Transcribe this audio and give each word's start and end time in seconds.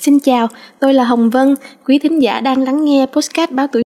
Xin 0.00 0.20
chào, 0.20 0.48
tôi 0.80 0.94
là 0.94 1.04
Hồng 1.04 1.30
Vân, 1.30 1.54
quý 1.86 1.98
thính 1.98 2.22
giả 2.22 2.40
đang 2.40 2.62
lắng 2.62 2.84
nghe 2.84 3.06
podcast 3.12 3.50
báo 3.50 3.66
tuổi 3.72 3.82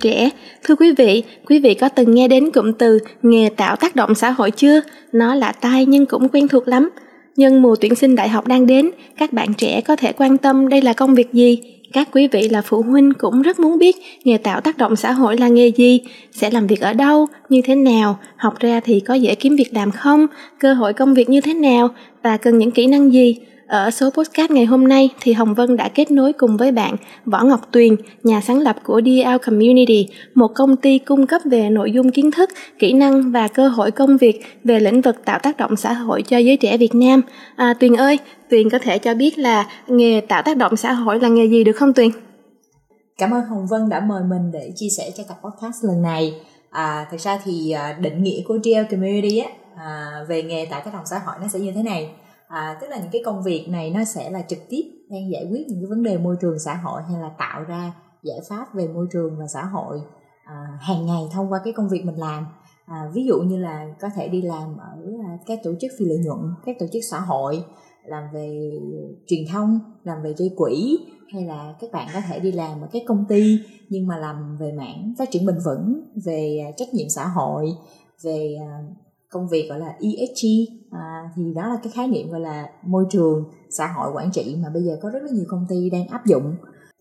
trẻ. 0.00 0.30
Thưa 0.64 0.74
quý 0.74 0.92
vị, 0.98 1.22
quý 1.46 1.58
vị 1.58 1.74
có 1.74 1.88
từng 1.88 2.14
nghe 2.14 2.28
đến 2.28 2.50
cụm 2.50 2.72
từ 2.72 2.98
nghề 3.22 3.48
tạo 3.56 3.76
tác 3.76 3.96
động 3.96 4.14
xã 4.14 4.30
hội 4.30 4.50
chưa? 4.50 4.80
Nó 5.12 5.34
lạ 5.34 5.52
tai 5.60 5.86
nhưng 5.86 6.06
cũng 6.06 6.28
quen 6.28 6.48
thuộc 6.48 6.68
lắm. 6.68 6.90
Nhân 7.36 7.62
mùa 7.62 7.76
tuyển 7.80 7.94
sinh 7.94 8.16
đại 8.16 8.28
học 8.28 8.46
đang 8.46 8.66
đến, 8.66 8.90
các 9.18 9.32
bạn 9.32 9.54
trẻ 9.54 9.80
có 9.80 9.96
thể 9.96 10.12
quan 10.12 10.38
tâm 10.38 10.68
đây 10.68 10.82
là 10.82 10.92
công 10.92 11.14
việc 11.14 11.32
gì, 11.32 11.58
các 11.92 12.08
quý 12.12 12.28
vị 12.28 12.48
là 12.48 12.62
phụ 12.62 12.82
huynh 12.82 13.12
cũng 13.18 13.42
rất 13.42 13.60
muốn 13.60 13.78
biết 13.78 13.96
nghề 14.24 14.38
tạo 14.38 14.60
tác 14.60 14.78
động 14.78 14.96
xã 14.96 15.12
hội 15.12 15.36
là 15.36 15.48
nghề 15.48 15.68
gì, 15.68 16.00
sẽ 16.32 16.50
làm 16.50 16.66
việc 16.66 16.80
ở 16.80 16.92
đâu, 16.92 17.26
như 17.48 17.60
thế 17.64 17.74
nào, 17.74 18.18
học 18.36 18.58
ra 18.60 18.80
thì 18.80 19.00
có 19.00 19.14
dễ 19.14 19.34
kiếm 19.34 19.56
việc 19.56 19.74
làm 19.74 19.90
không, 19.90 20.26
cơ 20.58 20.74
hội 20.74 20.92
công 20.92 21.14
việc 21.14 21.28
như 21.28 21.40
thế 21.40 21.54
nào 21.54 21.88
và 22.22 22.36
cần 22.36 22.58
những 22.58 22.70
kỹ 22.70 22.86
năng 22.86 23.12
gì. 23.12 23.36
Ở 23.70 23.90
số 23.90 24.10
podcast 24.10 24.50
ngày 24.50 24.64
hôm 24.64 24.88
nay 24.88 25.10
thì 25.20 25.32
Hồng 25.32 25.54
Vân 25.54 25.76
đã 25.76 25.88
kết 25.88 26.10
nối 26.10 26.32
cùng 26.32 26.56
với 26.56 26.72
bạn 26.72 26.96
Võ 27.24 27.44
Ngọc 27.44 27.60
Tuyền, 27.72 27.96
nhà 28.22 28.40
sáng 28.40 28.58
lập 28.58 28.76
của 28.84 29.00
DL 29.04 29.36
Community, 29.46 30.08
một 30.34 30.48
công 30.54 30.76
ty 30.76 30.98
cung 30.98 31.26
cấp 31.26 31.42
về 31.44 31.70
nội 31.70 31.92
dung 31.92 32.10
kiến 32.10 32.30
thức, 32.30 32.50
kỹ 32.78 32.92
năng 32.92 33.32
và 33.32 33.48
cơ 33.48 33.68
hội 33.68 33.90
công 33.90 34.16
việc 34.16 34.40
về 34.64 34.80
lĩnh 34.80 35.00
vực 35.00 35.16
tạo 35.24 35.38
tác 35.38 35.56
động 35.56 35.76
xã 35.76 35.92
hội 35.92 36.22
cho 36.22 36.38
giới 36.38 36.56
trẻ 36.56 36.76
Việt 36.76 36.94
Nam. 36.94 37.22
À, 37.56 37.74
Tuyền 37.80 37.96
ơi, 37.96 38.18
Tuyền 38.50 38.70
có 38.70 38.78
thể 38.78 38.98
cho 38.98 39.14
biết 39.14 39.38
là 39.38 39.66
nghề 39.86 40.20
tạo 40.20 40.42
tác 40.42 40.56
động 40.56 40.76
xã 40.76 40.92
hội 40.92 41.20
là 41.20 41.28
nghề 41.28 41.46
gì 41.46 41.64
được 41.64 41.76
không 41.76 41.92
Tuyền? 41.92 42.10
Cảm 43.18 43.30
ơn 43.34 43.44
Hồng 43.44 43.66
Vân 43.70 43.88
đã 43.88 44.00
mời 44.00 44.22
mình 44.30 44.50
để 44.52 44.72
chia 44.76 44.88
sẻ 44.98 45.10
cho 45.16 45.24
tập 45.28 45.36
podcast 45.44 45.84
lần 45.84 46.02
này. 46.02 46.34
À, 46.70 47.06
thực 47.10 47.20
ra 47.20 47.38
thì 47.44 47.70
à, 47.70 47.96
định 48.00 48.22
nghĩa 48.22 48.42
của 48.48 48.58
DL 48.64 48.90
Community 48.90 49.38
á, 49.38 49.50
à, 49.76 50.10
về 50.28 50.42
nghề 50.42 50.66
tạo 50.66 50.80
tác 50.84 50.94
động 50.94 51.06
xã 51.10 51.18
hội 51.18 51.34
nó 51.40 51.48
sẽ 51.48 51.58
như 51.58 51.72
thế 51.72 51.82
này 51.82 52.10
à, 52.50 52.78
tức 52.80 52.86
là 52.90 52.98
những 52.98 53.10
cái 53.12 53.22
công 53.24 53.42
việc 53.42 53.66
này 53.68 53.90
nó 53.90 54.04
sẽ 54.04 54.30
là 54.30 54.42
trực 54.48 54.58
tiếp 54.68 54.82
đang 55.08 55.30
giải 55.30 55.46
quyết 55.50 55.68
những 55.68 55.80
cái 55.80 55.86
vấn 55.86 56.02
đề 56.02 56.18
môi 56.18 56.36
trường 56.40 56.58
xã 56.58 56.74
hội 56.74 57.02
hay 57.02 57.20
là 57.20 57.30
tạo 57.38 57.62
ra 57.62 57.92
giải 58.22 58.40
pháp 58.48 58.74
về 58.74 58.88
môi 58.88 59.06
trường 59.12 59.38
và 59.38 59.46
xã 59.46 59.64
hội 59.64 60.00
à, 60.44 60.78
hàng 60.80 61.06
ngày 61.06 61.22
thông 61.32 61.52
qua 61.52 61.60
cái 61.64 61.72
công 61.72 61.88
việc 61.88 62.04
mình 62.04 62.16
làm. 62.16 62.46
À, 62.86 63.10
ví 63.14 63.26
dụ 63.26 63.40
như 63.40 63.56
là 63.56 63.86
có 64.00 64.08
thể 64.16 64.28
đi 64.28 64.42
làm 64.42 64.76
ở 64.76 65.02
à, 65.24 65.38
các 65.46 65.58
tổ 65.64 65.70
chức 65.80 65.90
phi 65.98 66.04
lợi 66.04 66.18
nhuận 66.18 66.38
các 66.64 66.76
tổ 66.78 66.86
chức 66.92 67.02
xã 67.10 67.20
hội 67.20 67.64
làm 68.04 68.24
về 68.32 68.70
truyền 69.26 69.44
thông 69.52 69.80
làm 70.04 70.22
về 70.22 70.34
gây 70.38 70.50
quỹ 70.56 70.98
hay 71.32 71.44
là 71.44 71.74
các 71.80 71.92
bạn 71.92 72.08
có 72.14 72.20
thể 72.28 72.40
đi 72.40 72.52
làm 72.52 72.80
ở 72.80 72.88
các 72.92 73.02
công 73.06 73.24
ty 73.28 73.58
nhưng 73.88 74.06
mà 74.06 74.18
làm 74.18 74.56
về 74.60 74.72
mảng 74.72 75.14
phát 75.18 75.30
triển 75.30 75.46
bền 75.46 75.56
vững 75.64 76.02
về 76.24 76.58
à, 76.66 76.70
trách 76.76 76.94
nhiệm 76.94 77.08
xã 77.08 77.26
hội 77.26 77.66
về 78.22 78.56
à, 78.60 78.70
công 79.30 79.48
việc 79.48 79.68
gọi 79.68 79.78
là 79.78 79.86
ESG 79.86 80.46
à, 80.90 81.30
thì 81.36 81.42
đó 81.54 81.68
là 81.68 81.76
cái 81.82 81.92
khái 81.92 82.08
niệm 82.08 82.30
gọi 82.30 82.40
là 82.40 82.66
môi 82.82 83.04
trường 83.10 83.44
xã 83.70 83.86
hội 83.86 84.12
quản 84.14 84.32
trị 84.32 84.56
mà 84.62 84.68
bây 84.74 84.82
giờ 84.82 84.96
có 85.02 85.10
rất 85.10 85.22
là 85.22 85.30
nhiều 85.32 85.44
công 85.48 85.66
ty 85.68 85.90
đang 85.90 86.06
áp 86.06 86.26
dụng. 86.26 86.54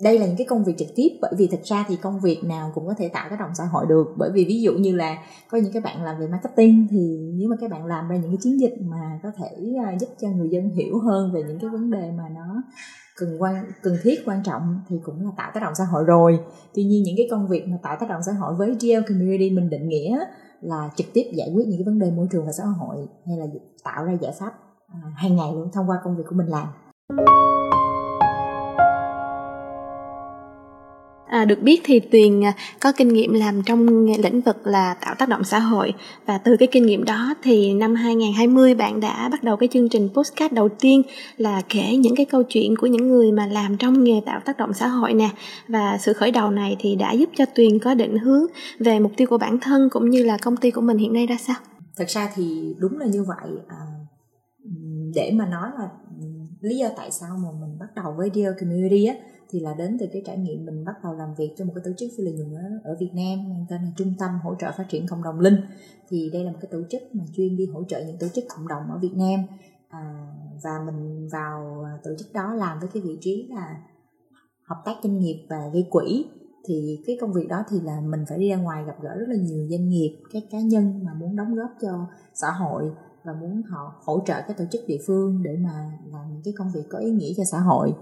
Đây 0.03 0.19
là 0.19 0.25
những 0.25 0.38
cái 0.38 0.47
công 0.49 0.63
việc 0.63 0.73
trực 0.77 0.88
tiếp 0.95 1.09
bởi 1.21 1.33
vì 1.38 1.47
thực 1.47 1.63
ra 1.63 1.86
thì 1.88 1.95
công 1.95 2.19
việc 2.19 2.44
nào 2.44 2.71
cũng 2.75 2.88
có 2.88 2.94
thể 2.97 3.09
tạo 3.09 3.27
tác 3.30 3.39
động 3.39 3.49
xã 3.58 3.63
hội 3.66 3.86
được. 3.89 4.08
Bởi 4.17 4.31
vì 4.33 4.45
ví 4.45 4.61
dụ 4.61 4.73
như 4.73 4.95
là 4.95 5.17
có 5.49 5.58
những 5.58 5.73
cái 5.73 5.81
bạn 5.81 6.03
làm 6.03 6.19
về 6.19 6.27
marketing 6.27 6.88
thì 6.91 7.17
nếu 7.33 7.49
mà 7.49 7.55
các 7.61 7.71
bạn 7.71 7.86
làm 7.86 8.09
ra 8.09 8.16
những 8.16 8.31
cái 8.31 8.38
chiến 8.41 8.59
dịch 8.59 8.73
mà 8.81 9.19
có 9.23 9.30
thể 9.38 9.73
à, 9.86 9.97
giúp 9.99 10.09
cho 10.21 10.27
người 10.27 10.49
dân 10.49 10.69
hiểu 10.69 10.99
hơn 10.99 11.31
về 11.33 11.43
những 11.47 11.59
cái 11.59 11.69
vấn 11.69 11.91
đề 11.91 12.11
mà 12.17 12.23
nó 12.36 12.64
cần 13.17 13.41
quan 13.41 13.66
cần 13.81 13.97
thiết 14.03 14.19
quan 14.25 14.43
trọng 14.43 14.80
thì 14.89 14.95
cũng 15.03 15.25
là 15.25 15.31
tạo 15.38 15.52
tác 15.53 15.59
động 15.64 15.73
xã 15.77 15.83
hội 15.83 16.03
rồi. 16.03 16.39
Tuy 16.75 16.83
nhiên 16.83 17.03
những 17.03 17.16
cái 17.17 17.27
công 17.31 17.47
việc 17.47 17.67
mà 17.67 17.77
tạo 17.83 17.97
tác 17.99 18.09
động 18.09 18.21
xã 18.25 18.31
hội 18.31 18.55
với 18.55 18.75
GL 18.81 19.08
community 19.08 19.49
mình 19.49 19.69
định 19.69 19.89
nghĩa 19.89 20.19
là 20.61 20.89
trực 20.95 21.07
tiếp 21.13 21.23
giải 21.33 21.52
quyết 21.55 21.67
những 21.67 21.77
cái 21.77 21.85
vấn 21.85 21.99
đề 21.99 22.11
môi 22.11 22.27
trường 22.31 22.45
và 22.45 22.52
xã 22.52 22.63
hội 22.63 23.07
hay 23.25 23.38
là 23.38 23.45
tạo 23.83 24.05
ra 24.05 24.13
giải 24.21 24.33
pháp 24.39 24.53
à, 24.88 24.99
hàng 25.15 25.35
ngày 25.35 25.52
luôn 25.53 25.71
thông 25.73 25.89
qua 25.89 25.99
công 26.03 26.17
việc 26.17 26.23
của 26.29 26.35
mình 26.35 26.47
làm. 26.47 26.67
À, 31.40 31.45
được 31.45 31.62
biết 31.62 31.82
thì 31.84 32.00
Tuyền 32.00 32.45
à, 32.45 32.54
có 32.80 32.92
kinh 32.92 33.08
nghiệm 33.08 33.33
làm 33.33 33.61
trong 33.66 34.05
lĩnh 34.05 34.42
vực 34.42 34.67
là 34.67 34.94
tạo 35.02 35.16
tác 35.17 35.30
động 35.30 35.44
xã 35.44 35.60
hội. 35.60 35.94
Và 36.26 36.38
từ 36.38 36.55
cái 36.60 36.67
kinh 36.72 36.86
nghiệm 36.86 37.04
đó 37.04 37.36
thì 37.44 37.73
năm 37.73 37.95
2020 37.95 38.76
bạn 38.76 39.00
đã 39.00 39.30
bắt 39.30 39.44
đầu 39.44 39.58
cái 39.58 39.70
chương 39.72 39.89
trình 39.89 40.10
postcard 40.14 40.54
đầu 40.54 40.70
tiên 40.70 41.02
là 41.38 41.61
kể 41.70 41.95
những 41.95 42.16
cái 42.16 42.26
câu 42.26 42.44
chuyện 42.44 42.76
của 42.76 42.88
những 42.88 43.08
người 43.08 43.32
mà 43.32 43.48
làm 43.48 43.78
trong 43.78 44.04
nghề 44.04 44.22
tạo 44.26 44.39
tác 44.45 44.58
động 44.58 44.73
xã 44.73 44.88
hội 44.88 45.14
nè. 45.14 45.30
Và 45.67 45.98
sự 45.98 46.14
khởi 46.14 46.32
đầu 46.32 46.52
này 46.52 46.76
thì 46.80 46.95
đã 46.95 47.11
giúp 47.11 47.30
cho 47.36 47.45
Tuyền 47.45 47.80
có 47.80 47.94
định 47.94 48.17
hướng 48.17 48.44
về 48.80 48.99
mục 48.99 49.11
tiêu 49.17 49.28
của 49.28 49.38
bản 49.38 49.60
thân 49.60 49.89
cũng 49.92 50.10
như 50.10 50.23
là 50.23 50.38
công 50.38 50.58
ty 50.58 50.72
của 50.72 50.82
mình 50.82 50.98
hiện 50.98 51.14
nay 51.14 51.28
ra 51.28 51.38
sao? 51.39 51.55
Thật 51.98 52.08
ra 52.08 52.30
thì 52.36 52.76
đúng 52.80 52.98
là 52.98 53.05
như 53.05 53.23
vậy. 53.23 53.52
À, 53.67 53.82
để 55.16 55.32
mà 55.36 55.45
nói 55.45 55.70
là 55.80 55.89
lý 56.61 56.78
do 56.78 56.88
tại 56.98 57.11
sao 57.11 57.30
mà 57.44 57.49
mình 57.61 57.78
bắt 57.80 57.88
đầu 57.95 58.14
với 58.17 58.30
Dear 58.36 58.54
Community 58.60 59.05
á 59.05 59.16
thì 59.49 59.60
là 59.60 59.73
đến 59.73 59.98
từ 59.99 60.05
cái 60.14 60.21
trải 60.26 60.37
nghiệm 60.37 60.65
mình 60.65 60.86
bắt 60.86 60.95
đầu 61.04 61.14
làm 61.14 61.33
việc 61.36 61.54
cho 61.58 61.65
một 61.65 61.71
cái 61.76 61.83
tổ 61.86 61.92
chức 61.98 62.11
phi 62.17 62.23
lợi 62.23 62.33
nhuận 62.33 62.54
ở, 62.54 62.92
ở 62.92 62.95
Việt 62.99 63.11
Nam 63.14 63.49
mang 63.49 63.65
tên 63.70 63.82
là 63.82 63.92
Trung 63.98 64.14
tâm 64.20 64.39
hỗ 64.43 64.55
trợ 64.60 64.71
phát 64.77 64.86
triển 64.89 65.08
cộng 65.08 65.23
đồng 65.23 65.39
Linh. 65.39 65.55
Thì 66.10 66.30
đây 66.33 66.43
là 66.43 66.52
một 66.52 66.58
cái 66.61 66.70
tổ 66.71 66.82
chức 66.89 67.02
mà 67.14 67.23
chuyên 67.36 67.58
đi 67.58 67.65
hỗ 67.65 67.83
trợ 67.83 68.04
những 68.08 68.17
tổ 68.17 68.27
chức 68.27 68.43
cộng 68.49 68.67
đồng 68.67 68.92
ở 68.92 68.98
Việt 68.98 69.14
Nam. 69.15 69.39
À, 69.89 70.33
và 70.64 70.71
mình 70.86 71.30
vào 71.32 71.86
tổ 72.04 72.11
chức 72.20 72.33
đó 72.33 72.54
làm 72.54 72.80
với 72.80 72.89
cái 72.93 73.04
vị 73.04 73.17
trí 73.21 73.48
là 73.49 73.82
hợp 74.64 74.82
tác 74.86 74.95
doanh 75.04 75.20
nghiệp 75.20 75.45
và 75.49 75.70
gây 75.73 75.87
quỹ. 75.89 76.26
Thì 76.66 77.04
cái 77.05 77.17
công 77.21 77.33
việc 77.33 77.48
đó 77.49 77.64
thì 77.70 77.81
là 77.81 78.02
mình 78.02 78.26
phải 78.30 78.37
đi 78.37 78.49
ra 78.49 78.55
ngoài 78.55 78.83
gặp 78.86 78.95
gỡ 79.02 79.16
rất 79.20 79.26
là 79.30 79.36
nhiều 79.36 79.67
doanh 79.70 79.89
nghiệp 79.89 80.21
các 80.33 80.43
cá 80.52 80.60
nhân 80.60 80.99
mà 81.04 81.14
muốn 81.14 81.36
đóng 81.36 81.55
góp 81.55 81.70
cho 81.81 82.08
xã 82.33 82.52
hội 82.52 82.92
và 83.23 83.33
muốn 83.33 83.61
họ 83.61 83.93
hỗ 84.04 84.23
trợ 84.26 84.42
các 84.48 84.58
tổ 84.58 84.66
chức 84.71 84.81
địa 84.87 84.99
phương 85.08 85.43
để 85.43 85.58
mà 85.64 85.92
làm 86.11 86.33
những 86.33 86.42
cái 86.43 86.54
công 86.58 86.71
việc 86.71 86.83
có 86.89 86.98
ý 86.98 87.11
nghĩa 87.11 87.33
cho 87.37 87.43
xã 87.43 87.60
hội 87.60 87.93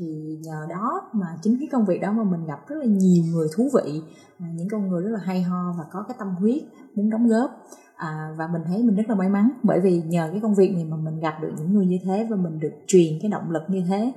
thì 0.00 0.38
nhờ 0.42 0.66
đó 0.70 1.10
mà 1.12 1.26
chính 1.42 1.56
cái 1.58 1.68
công 1.72 1.84
việc 1.84 2.00
đó 2.00 2.12
mà 2.12 2.24
mình 2.24 2.46
gặp 2.46 2.68
rất 2.68 2.76
là 2.76 2.84
nhiều 2.84 3.24
người 3.24 3.48
thú 3.56 3.70
vị 3.74 4.02
à, 4.38 4.46
những 4.54 4.68
con 4.70 4.88
người 4.88 5.02
rất 5.02 5.10
là 5.10 5.20
hay 5.24 5.42
ho 5.42 5.74
và 5.78 5.84
có 5.92 6.04
cái 6.08 6.16
tâm 6.18 6.28
huyết 6.28 6.62
muốn 6.94 7.10
đóng 7.10 7.28
góp. 7.28 7.50
À, 7.96 8.34
và 8.38 8.48
mình 8.52 8.62
thấy 8.66 8.82
mình 8.82 8.96
rất 8.96 9.08
là 9.08 9.14
may 9.14 9.28
mắn 9.28 9.50
bởi 9.62 9.80
vì 9.80 10.02
nhờ 10.02 10.28
cái 10.32 10.40
công 10.40 10.54
việc 10.54 10.72
này 10.74 10.84
mà 10.84 10.96
mình 10.96 11.20
gặp 11.20 11.34
được 11.42 11.52
những 11.58 11.74
người 11.74 11.86
như 11.86 11.98
thế 12.04 12.26
và 12.30 12.36
mình 12.36 12.60
được 12.60 12.72
truyền 12.86 13.12
cái 13.22 13.30
động 13.30 13.50
lực 13.50 13.62
như 13.68 13.82
thế 13.88 14.12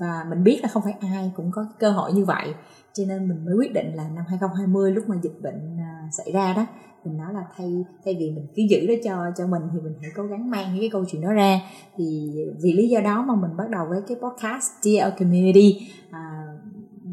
và 0.00 0.24
mình 0.30 0.44
biết 0.44 0.58
là 0.62 0.68
không 0.68 0.82
phải 0.82 0.94
ai 1.00 1.32
cũng 1.36 1.50
có 1.50 1.66
cơ 1.78 1.90
hội 1.90 2.12
như 2.12 2.24
vậy. 2.24 2.54
Cho 2.92 3.04
nên 3.08 3.28
mình 3.28 3.44
mới 3.44 3.54
quyết 3.54 3.72
định 3.74 3.94
là 3.94 4.08
năm 4.08 4.24
2020 4.28 4.92
lúc 4.92 5.08
mà 5.08 5.16
dịch 5.22 5.42
bệnh 5.42 5.78
à, 5.78 6.08
xảy 6.12 6.32
ra 6.32 6.52
đó 6.52 6.66
mình 7.04 7.16
nói 7.16 7.34
là 7.34 7.44
thay 7.56 7.84
thay 8.04 8.16
vì 8.18 8.30
mình 8.30 8.46
cứ 8.56 8.62
giữ 8.70 8.86
đó 8.86 8.94
cho 9.04 9.24
cho 9.36 9.46
mình 9.46 9.62
thì 9.72 9.78
mình 9.80 9.92
hãy 10.00 10.10
cố 10.16 10.22
gắng 10.22 10.50
mang 10.50 10.72
những 10.72 10.80
cái 10.80 10.90
câu 10.92 11.04
chuyện 11.10 11.22
đó 11.22 11.32
ra. 11.32 11.60
Thì 11.96 12.30
vì 12.62 12.72
lý 12.72 12.88
do 12.88 13.00
đó 13.00 13.24
mà 13.28 13.34
mình 13.34 13.56
bắt 13.56 13.70
đầu 13.70 13.86
với 13.88 14.00
cái 14.08 14.16
podcast 14.16 14.66
DL 14.82 15.18
Community 15.18 15.90
à, 16.10 16.46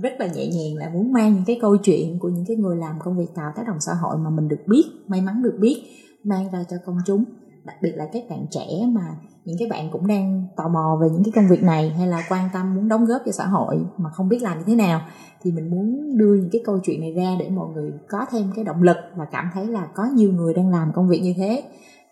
rất 0.01 0.13
là 0.19 0.27
nhẹ 0.27 0.47
nhàng 0.47 0.75
là 0.75 0.89
muốn 0.89 1.13
mang 1.13 1.33
những 1.33 1.45
cái 1.45 1.59
câu 1.61 1.77
chuyện 1.77 2.19
của 2.19 2.29
những 2.29 2.45
cái 2.45 2.57
người 2.57 2.77
làm 2.77 2.99
công 2.99 3.17
việc 3.17 3.35
tạo 3.35 3.51
tác 3.55 3.63
động 3.67 3.79
xã 3.79 3.93
hội 3.93 4.17
mà 4.17 4.29
mình 4.29 4.47
được 4.47 4.63
biết 4.67 4.83
may 5.07 5.21
mắn 5.21 5.43
được 5.43 5.57
biết 5.59 5.83
mang 6.23 6.51
ra 6.51 6.63
cho 6.69 6.77
công 6.85 6.97
chúng. 7.05 7.23
Đặc 7.63 7.75
biệt 7.81 7.91
là 7.95 8.09
các 8.13 8.23
bạn 8.29 8.45
trẻ 8.51 8.67
mà 8.87 9.15
những 9.45 9.57
cái 9.59 9.67
bạn 9.67 9.89
cũng 9.91 10.07
đang 10.07 10.47
tò 10.55 10.67
mò 10.67 10.97
về 11.01 11.09
những 11.09 11.23
cái 11.23 11.31
công 11.35 11.47
việc 11.47 11.63
này 11.63 11.89
hay 11.89 12.07
là 12.07 12.23
quan 12.29 12.49
tâm 12.53 12.75
muốn 12.75 12.87
đóng 12.87 13.05
góp 13.05 13.21
cho 13.25 13.31
xã 13.31 13.45
hội 13.45 13.85
mà 13.97 14.09
không 14.09 14.29
biết 14.29 14.41
làm 14.41 14.57
như 14.57 14.63
thế 14.67 14.75
nào 14.75 15.01
thì 15.41 15.51
mình 15.51 15.69
muốn 15.69 16.17
đưa 16.17 16.35
những 16.35 16.49
cái 16.51 16.61
câu 16.65 16.79
chuyện 16.83 17.01
này 17.01 17.13
ra 17.13 17.35
để 17.39 17.49
mọi 17.49 17.67
người 17.73 17.91
có 18.09 18.25
thêm 18.31 18.51
cái 18.55 18.65
động 18.65 18.81
lực 18.81 18.97
và 19.15 19.25
cảm 19.25 19.49
thấy 19.53 19.67
là 19.67 19.87
có 19.95 20.03
nhiều 20.13 20.31
người 20.31 20.53
đang 20.53 20.69
làm 20.69 20.91
công 20.95 21.09
việc 21.09 21.19
như 21.19 21.33
thế 21.37 21.63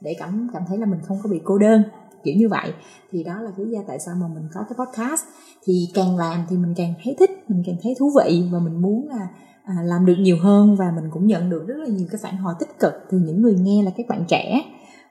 để 0.02 0.16
cảm 0.20 0.50
cảm 0.54 0.64
thấy 0.68 0.78
là 0.78 0.86
mình 0.86 1.00
không 1.08 1.18
có 1.24 1.30
bị 1.30 1.42
cô 1.44 1.58
đơn 1.58 1.84
kiểu 2.24 2.36
như 2.38 2.50
vậy. 2.50 2.74
Thì 3.12 3.24
đó 3.24 3.42
là 3.42 3.52
lý 3.58 3.72
do 3.72 3.80
tại 3.88 4.00
sao 4.00 4.16
mà 4.22 4.28
mình 4.28 4.44
có 4.54 4.62
cái 4.70 4.86
podcast. 4.86 5.24
Thì 5.66 5.88
càng 5.94 6.18
làm 6.18 6.46
thì 6.50 6.58
mình 6.58 6.74
càng 6.78 6.94
thấy 7.04 7.16
thích 7.20 7.32
mình 7.48 7.64
càng 7.66 7.76
thấy 7.84 7.96
thú 8.00 8.12
vị 8.24 8.50
và 8.52 8.60
mình 8.60 8.82
muốn 8.82 9.08
là 9.10 9.28
à, 9.64 9.74
làm 9.84 10.06
được 10.06 10.16
nhiều 10.20 10.38
hơn 10.42 10.76
và 10.76 10.86
mình 10.96 11.10
cũng 11.12 11.28
nhận 11.28 11.50
được 11.50 11.68
rất 11.68 11.76
là 11.78 11.88
nhiều 11.88 12.08
cái 12.12 12.20
phản 12.24 12.38
hồi 12.38 12.54
tích 12.60 12.80
cực 12.80 12.94
từ 13.12 13.18
những 13.18 13.42
người 13.42 13.56
nghe 13.60 13.84
là 13.84 13.92
các 13.98 14.08
bạn 14.10 14.24
trẻ 14.28 14.62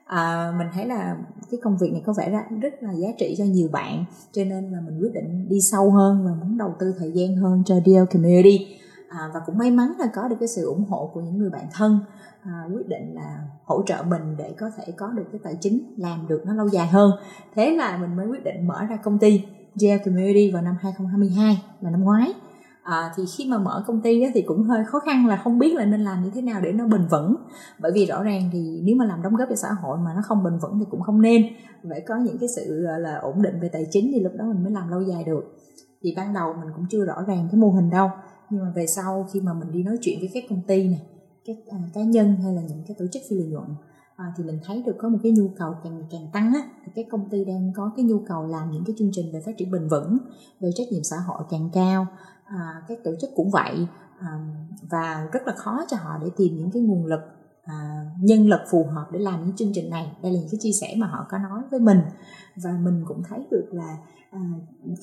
à, 0.05 0.53
mình 0.57 0.67
thấy 0.73 0.85
là 0.85 1.17
cái 1.51 1.59
công 1.63 1.77
việc 1.77 1.91
này 1.91 2.03
có 2.05 2.13
vẻ 2.17 2.29
ra 2.29 2.43
rất 2.61 2.73
là 2.83 2.93
giá 2.93 3.07
trị 3.17 3.35
cho 3.37 3.43
nhiều 3.43 3.69
bạn 3.71 4.05
cho 4.31 4.43
nên 4.43 4.71
là 4.71 4.79
mình 4.81 4.99
quyết 5.01 5.13
định 5.13 5.49
đi 5.49 5.61
sâu 5.61 5.91
hơn 5.91 6.25
và 6.25 6.31
muốn 6.33 6.57
đầu 6.57 6.75
tư 6.79 6.93
thời 6.99 7.11
gian 7.11 7.35
hơn 7.35 7.63
cho 7.65 7.75
DL 7.85 8.13
Community. 8.13 8.67
À, 9.09 9.29
và 9.33 9.39
cũng 9.45 9.57
may 9.57 9.71
mắn 9.71 9.93
là 9.99 10.05
có 10.15 10.27
được 10.27 10.35
cái 10.39 10.47
sự 10.47 10.65
ủng 10.65 10.85
hộ 10.89 11.11
của 11.13 11.21
những 11.21 11.37
người 11.37 11.49
bạn 11.49 11.65
thân 11.73 11.99
à, 12.43 12.63
quyết 12.73 12.87
định 12.87 13.15
là 13.15 13.47
hỗ 13.63 13.83
trợ 13.85 14.03
mình 14.07 14.37
để 14.37 14.53
có 14.57 14.69
thể 14.77 14.83
có 14.97 15.07
được 15.07 15.25
cái 15.31 15.39
tài 15.43 15.55
chính 15.61 15.93
làm 15.97 16.27
được 16.27 16.43
nó 16.45 16.53
lâu 16.53 16.67
dài 16.67 16.87
hơn. 16.87 17.11
Thế 17.55 17.75
là 17.75 17.97
mình 17.97 18.15
mới 18.15 18.27
quyết 18.27 18.43
định 18.43 18.67
mở 18.67 18.85
ra 18.89 18.95
công 18.95 19.19
ty 19.19 19.45
DL 19.75 19.97
Community 20.05 20.51
vào 20.51 20.61
năm 20.61 20.75
2022 20.81 21.63
là 21.81 21.89
năm 21.89 22.03
ngoái 22.03 22.33
à, 22.83 23.11
thì 23.15 23.23
khi 23.37 23.45
mà 23.49 23.57
mở 23.57 23.83
công 23.87 24.01
ty 24.01 24.21
á, 24.21 24.29
thì 24.33 24.41
cũng 24.41 24.63
hơi 24.63 24.85
khó 24.85 24.99
khăn 24.99 25.27
là 25.27 25.41
không 25.43 25.59
biết 25.59 25.75
là 25.75 25.85
nên 25.85 26.03
làm 26.03 26.23
như 26.23 26.31
thế 26.33 26.41
nào 26.41 26.61
để 26.61 26.71
nó 26.71 26.87
bền 26.87 27.07
vững. 27.07 27.35
Bởi 27.79 27.91
vì 27.95 28.05
rõ 28.05 28.23
ràng 28.23 28.49
thì 28.53 28.81
nếu 28.83 28.95
mà 28.95 29.05
làm 29.05 29.21
đóng 29.21 29.35
góp 29.35 29.49
cho 29.49 29.55
xã 29.55 29.69
hội 29.81 29.97
mà 29.97 30.13
nó 30.15 30.21
không 30.25 30.43
bền 30.43 30.57
vững 30.61 30.79
thì 30.79 30.85
cũng 30.91 31.01
không 31.01 31.21
nên. 31.21 31.43
Phải 31.89 32.01
có 32.07 32.15
những 32.17 32.37
cái 32.37 32.49
sự 32.55 32.81
là 32.99 33.17
ổn 33.21 33.41
định 33.41 33.59
về 33.61 33.69
tài 33.73 33.87
chính 33.91 34.11
thì 34.13 34.19
lúc 34.19 34.33
đó 34.37 34.45
mình 34.45 34.63
mới 34.63 34.71
làm 34.71 34.89
lâu 34.89 35.01
dài 35.01 35.23
được. 35.23 35.43
Thì 36.01 36.13
ban 36.17 36.33
đầu 36.33 36.53
mình 36.59 36.69
cũng 36.75 36.85
chưa 36.89 37.05
rõ 37.05 37.23
ràng 37.27 37.47
cái 37.51 37.59
mô 37.59 37.69
hình 37.69 37.89
đâu. 37.89 38.09
Nhưng 38.49 38.61
mà 38.61 38.71
về 38.75 38.87
sau 38.87 39.27
khi 39.33 39.41
mà 39.41 39.53
mình 39.53 39.71
đi 39.71 39.83
nói 39.83 39.97
chuyện 40.01 40.19
với 40.19 40.29
các 40.33 40.43
công 40.49 40.61
ty 40.67 40.87
này 40.89 41.01
các 41.45 41.57
à, 41.69 41.77
cá 41.93 42.01
nhân 42.01 42.35
hay 42.43 42.53
là 42.53 42.61
những 42.61 42.83
cái 42.87 42.95
tổ 42.99 43.05
chức 43.11 43.21
phi 43.29 43.35
lợi 43.35 43.47
nhuận 43.47 43.65
à, 44.15 44.33
thì 44.37 44.43
mình 44.43 44.59
thấy 44.65 44.83
được 44.85 44.95
có 44.97 45.09
một 45.09 45.17
cái 45.23 45.31
nhu 45.31 45.47
cầu 45.57 45.73
càng 45.83 46.03
càng 46.11 46.27
tăng 46.33 46.53
á 46.53 46.61
thì 46.85 46.91
các 46.95 47.05
công 47.11 47.29
ty 47.29 47.45
đang 47.45 47.71
có 47.75 47.91
cái 47.95 48.05
nhu 48.05 48.19
cầu 48.27 48.47
làm 48.47 48.71
những 48.71 48.83
cái 48.85 48.95
chương 48.99 49.09
trình 49.11 49.31
về 49.33 49.41
phát 49.45 49.51
triển 49.57 49.71
bền 49.71 49.87
vững 49.87 50.17
về 50.59 50.69
trách 50.75 50.87
nhiệm 50.91 51.03
xã 51.03 51.15
hội 51.27 51.43
càng 51.49 51.69
cao 51.73 52.07
à, 52.59 52.81
các 52.87 52.97
tổ 53.03 53.11
chức 53.21 53.29
cũng 53.35 53.49
vậy. 53.51 53.87
À, 54.19 54.39
và 54.89 55.27
rất 55.31 55.47
là 55.47 55.53
khó 55.53 55.85
cho 55.87 55.97
họ 55.97 56.17
để 56.23 56.29
tìm 56.37 56.57
những 56.57 56.71
cái 56.71 56.81
nguồn 56.81 57.05
lực 57.05 57.21
à, 57.63 58.05
nhân 58.19 58.47
lực 58.47 58.59
phù 58.71 58.83
hợp 58.83 59.07
để 59.11 59.19
làm 59.19 59.45
những 59.45 59.55
chương 59.55 59.71
trình 59.73 59.89
này. 59.89 60.11
Đây 60.23 60.31
là 60.31 60.39
những 60.39 60.49
cái 60.51 60.59
chia 60.61 60.71
sẻ 60.71 60.95
mà 60.97 61.07
họ 61.07 61.25
có 61.29 61.37
nói 61.37 61.61
với 61.71 61.79
mình. 61.79 62.01
Và 62.55 62.71
mình 62.71 63.03
cũng 63.07 63.23
thấy 63.29 63.47
được 63.51 63.69
là 63.71 63.97
à, 64.31 64.39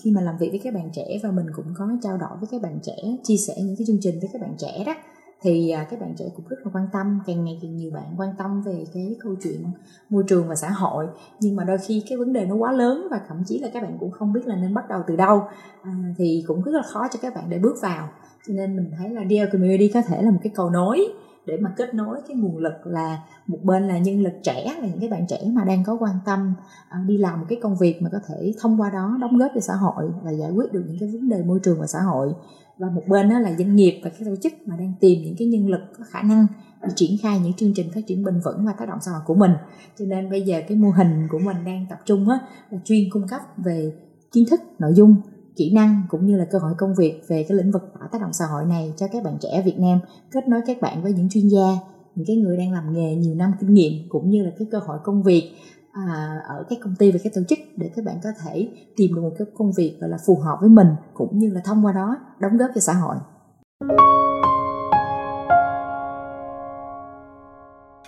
khi 0.03 0.11
mà 0.11 0.21
làm 0.21 0.39
việc 0.39 0.49
với 0.51 0.61
các 0.65 0.75
bạn 0.75 0.91
trẻ 0.93 1.19
và 1.23 1.31
mình 1.31 1.47
cũng 1.57 1.75
có 1.77 1.89
trao 2.03 2.17
đổi 2.17 2.39
với 2.41 2.49
các 2.51 2.63
bạn 2.63 2.79
trẻ 2.83 2.97
chia 3.25 3.37
sẻ 3.37 3.55
những 3.57 3.77
cái 3.77 3.87
chương 3.87 4.01
trình 4.01 4.21
với 4.21 4.31
các 4.33 4.43
bạn 4.43 4.55
trẻ 4.59 4.85
đó 4.87 4.95
thì 5.43 5.71
à, 5.71 5.87
các 5.91 6.01
bạn 6.01 6.15
trẻ 6.19 6.25
cũng 6.37 6.45
rất 6.49 6.57
là 6.65 6.71
quan 6.75 6.89
tâm 6.93 7.21
càng 7.27 7.45
ngày 7.45 7.59
càng 7.63 7.77
nhiều 7.77 7.91
bạn 7.91 8.15
quan 8.17 8.35
tâm 8.39 8.63
về 8.63 8.85
cái 8.95 9.17
câu 9.21 9.35
chuyện 9.43 9.65
môi 10.11 10.25
trường 10.29 10.49
và 10.49 10.55
xã 10.55 10.71
hội. 10.71 11.07
Nhưng 11.41 11.57
mà 11.57 11.65
đôi 11.65 11.79
khi 11.79 12.03
cái 12.09 12.19
vấn 12.19 12.33
đề 12.33 12.47
nó 12.47 12.55
quá 12.55 12.73
lớn 12.73 13.09
và 13.11 13.21
thậm 13.29 13.43
chí 13.47 13.59
là 13.59 13.69
các 13.73 13.83
bạn 13.83 13.97
cũng 14.01 14.11
không 14.11 14.33
biết 14.33 14.47
là 14.47 14.57
nên 14.57 14.75
bắt 14.75 14.89
đầu 14.89 15.03
từ 15.07 15.17
đâu. 15.17 15.43
À, 15.83 16.15
thì 16.19 16.45
cũng 16.47 16.63
rất 16.63 16.73
là 16.73 16.83
khó 16.83 17.09
cho 17.13 17.19
các 17.23 17.35
bạn 17.35 17.45
để 17.49 17.59
bước 17.59 17.77
vào. 17.83 18.09
Cho 18.47 18.55
nên 18.55 18.77
mình 18.77 18.91
thấy 18.99 19.11
là 19.11 19.25
DL 19.31 19.53
Community 19.53 19.89
có 19.89 20.03
thể 20.03 20.23
là 20.23 20.31
một 20.31 20.41
cái 20.43 20.53
cầu 20.55 20.71
nối 20.71 21.13
để 21.47 21.57
mà 21.61 21.75
kết 21.77 21.95
nối 21.95 22.19
cái 22.29 22.37
nguồn 22.37 22.59
lực 22.59 22.87
là 22.87 23.19
một 23.47 23.59
bên 23.63 23.89
là 23.89 23.99
nhân 23.99 24.23
lực 24.23 24.33
trẻ, 24.43 24.75
là 24.81 24.87
những 24.87 25.01
cái 25.01 25.09
bạn 25.09 25.27
trẻ 25.27 25.39
mà 25.53 25.65
đang 25.65 25.85
có 25.85 25.97
quan 26.01 26.15
tâm 26.25 26.55
à, 26.89 27.05
đi 27.07 27.19
làm 27.19 27.41
một 27.41 27.47
cái 27.49 27.59
công 27.63 27.77
việc 27.77 28.03
mà 28.03 28.11
có 28.13 28.19
thể 28.29 28.53
thông 28.61 28.81
qua 28.81 28.91
đó 28.91 29.19
đóng 29.21 29.39
góp 29.39 29.51
cho 29.55 29.61
xã 29.61 29.75
hội 29.75 30.11
và 30.23 30.31
giải 30.31 30.51
quyết 30.51 30.73
được 30.73 30.85
những 30.87 30.97
cái 31.01 31.09
vấn 31.09 31.29
đề 31.29 31.43
môi 31.43 31.61
trường 31.63 31.81
và 31.81 31.87
xã 31.87 31.99
hội. 32.01 32.33
Và 32.79 32.91
một 32.91 33.03
bên 33.09 33.29
đó 33.29 33.39
là 33.39 33.55
doanh 33.59 33.77
nghiệp 33.77 34.01
và 34.05 34.11
các 34.11 34.25
tổ 34.25 34.37
chức 34.43 34.53
mà 34.67 34.77
đang 34.77 34.93
tìm 35.01 35.23
những 35.25 35.35
cái 35.39 35.49
nhân 35.49 35.69
lực 35.69 35.81
có 35.99 36.05
khả 36.09 36.23
năng 36.23 36.47
để 36.83 36.89
triển 36.95 37.11
khai 37.23 37.41
những 37.41 37.53
chương 37.53 37.73
trình 37.75 37.91
phát 37.95 38.01
triển 38.07 38.25
bền 38.25 38.41
vững 38.45 38.67
và 38.67 38.73
tác 38.73 38.89
động 38.89 38.99
xã 39.01 39.11
hội 39.11 39.21
của 39.27 39.35
mình. 39.35 39.53
Cho 39.99 40.05
nên 40.05 40.31
bây 40.31 40.43
giờ 40.43 40.61
cái 40.69 40.77
mô 40.77 40.91
hình 40.91 41.29
của 41.31 41.39
mình 41.39 41.57
đang 41.65 41.87
tập 41.91 41.99
trung 42.05 42.29
á 42.29 42.39
là 42.71 42.79
chuyên 42.85 43.11
cung 43.11 43.29
cấp 43.29 43.41
về 43.57 43.93
kiến 44.33 44.45
thức, 44.51 44.61
nội 44.79 44.93
dung 44.95 45.17
kỹ 45.57 45.73
năng 45.75 46.03
cũng 46.09 46.27
như 46.27 46.37
là 46.37 46.45
cơ 46.51 46.59
hội 46.59 46.73
công 46.79 46.95
việc 46.95 47.23
về 47.29 47.45
cái 47.49 47.59
lĩnh 47.59 47.73
vực 47.73 47.83
tạo 47.99 48.09
tác 48.13 48.21
động 48.21 48.33
xã 48.33 48.45
hội 48.45 48.65
này 48.65 48.93
cho 48.97 49.07
các 49.13 49.25
bạn 49.25 49.37
trẻ 49.41 49.63
Việt 49.65 49.79
Nam 49.79 49.99
kết 50.31 50.49
nối 50.49 50.61
các 50.67 50.81
bạn 50.81 51.03
với 51.03 51.13
những 51.13 51.29
chuyên 51.29 51.49
gia 51.49 51.79
những 52.15 52.27
cái 52.27 52.37
người 52.37 52.57
đang 52.57 52.73
làm 52.73 52.93
nghề 52.93 53.15
nhiều 53.15 53.35
năm 53.35 53.53
kinh 53.61 53.75
nghiệm 53.75 53.93
cũng 54.09 54.31
như 54.31 54.43
là 54.43 54.51
cái 54.59 54.69
cơ 54.71 54.79
hội 54.79 54.99
công 55.05 55.23
việc 55.23 55.53
à, 55.93 56.39
ở 56.49 56.65
các 56.69 56.79
công 56.83 56.95
ty 56.99 57.13
và 57.13 57.19
các 57.25 57.33
tổ 57.35 57.41
chức 57.49 57.59
để 57.77 57.91
các 57.97 58.05
bạn 58.05 58.17
có 58.25 58.31
thể 58.45 58.69
tìm 58.97 59.15
được 59.15 59.21
một 59.23 59.33
cái 59.39 59.47
công 59.55 59.73
việc 59.73 59.97
gọi 60.01 60.11
là 60.11 60.19
phù 60.27 60.37
hợp 60.37 60.59
với 60.61 60.71
mình 60.71 60.89
cũng 61.15 61.39
như 61.39 61.51
là 61.51 61.61
thông 61.65 61.87
qua 61.87 61.93
đó 61.93 62.17
đóng 62.41 62.57
góp 62.57 62.71
cho 62.75 62.81
xã 62.81 62.93
hội. 62.93 63.17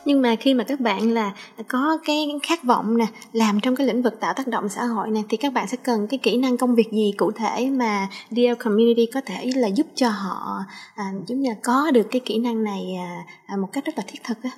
Nhưng 0.04 0.22
mà 0.22 0.36
khi 0.36 0.54
mà 0.54 0.64
các 0.64 0.80
bạn 0.80 1.12
là 1.12 1.32
có 1.68 1.98
cái 2.04 2.28
khát 2.42 2.64
vọng 2.64 2.98
nè 2.98 3.06
làm 3.32 3.60
trong 3.60 3.76
cái 3.76 3.86
lĩnh 3.86 4.02
vực 4.02 4.20
tạo 4.20 4.34
tác 4.36 4.48
động 4.48 4.68
xã 4.68 4.84
hội 4.84 5.10
này 5.10 5.24
thì 5.28 5.36
các 5.36 5.52
bạn 5.52 5.68
sẽ 5.68 5.76
cần 5.76 6.06
cái 6.06 6.18
kỹ 6.22 6.36
năng 6.36 6.56
công 6.56 6.74
việc 6.74 6.92
gì 6.92 7.12
cụ 7.16 7.30
thể 7.32 7.70
mà 7.70 8.08
DL 8.30 8.54
Community 8.58 9.06
có 9.06 9.20
thể 9.26 9.50
là 9.56 9.68
giúp 9.68 9.86
cho 9.94 10.08
họ 10.08 10.64
à, 10.94 11.04
giống 11.26 11.40
như 11.40 11.50
là 11.50 11.56
có 11.62 11.90
được 11.90 12.06
cái 12.10 12.20
kỹ 12.24 12.38
năng 12.38 12.64
này 12.64 12.94
à, 12.98 13.24
à, 13.46 13.56
một 13.56 13.68
cách 13.72 13.84
rất 13.84 13.92
là 13.96 14.04
thiết 14.06 14.24
thực 14.24 14.42
á? 14.42 14.50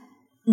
Ừ. 0.46 0.52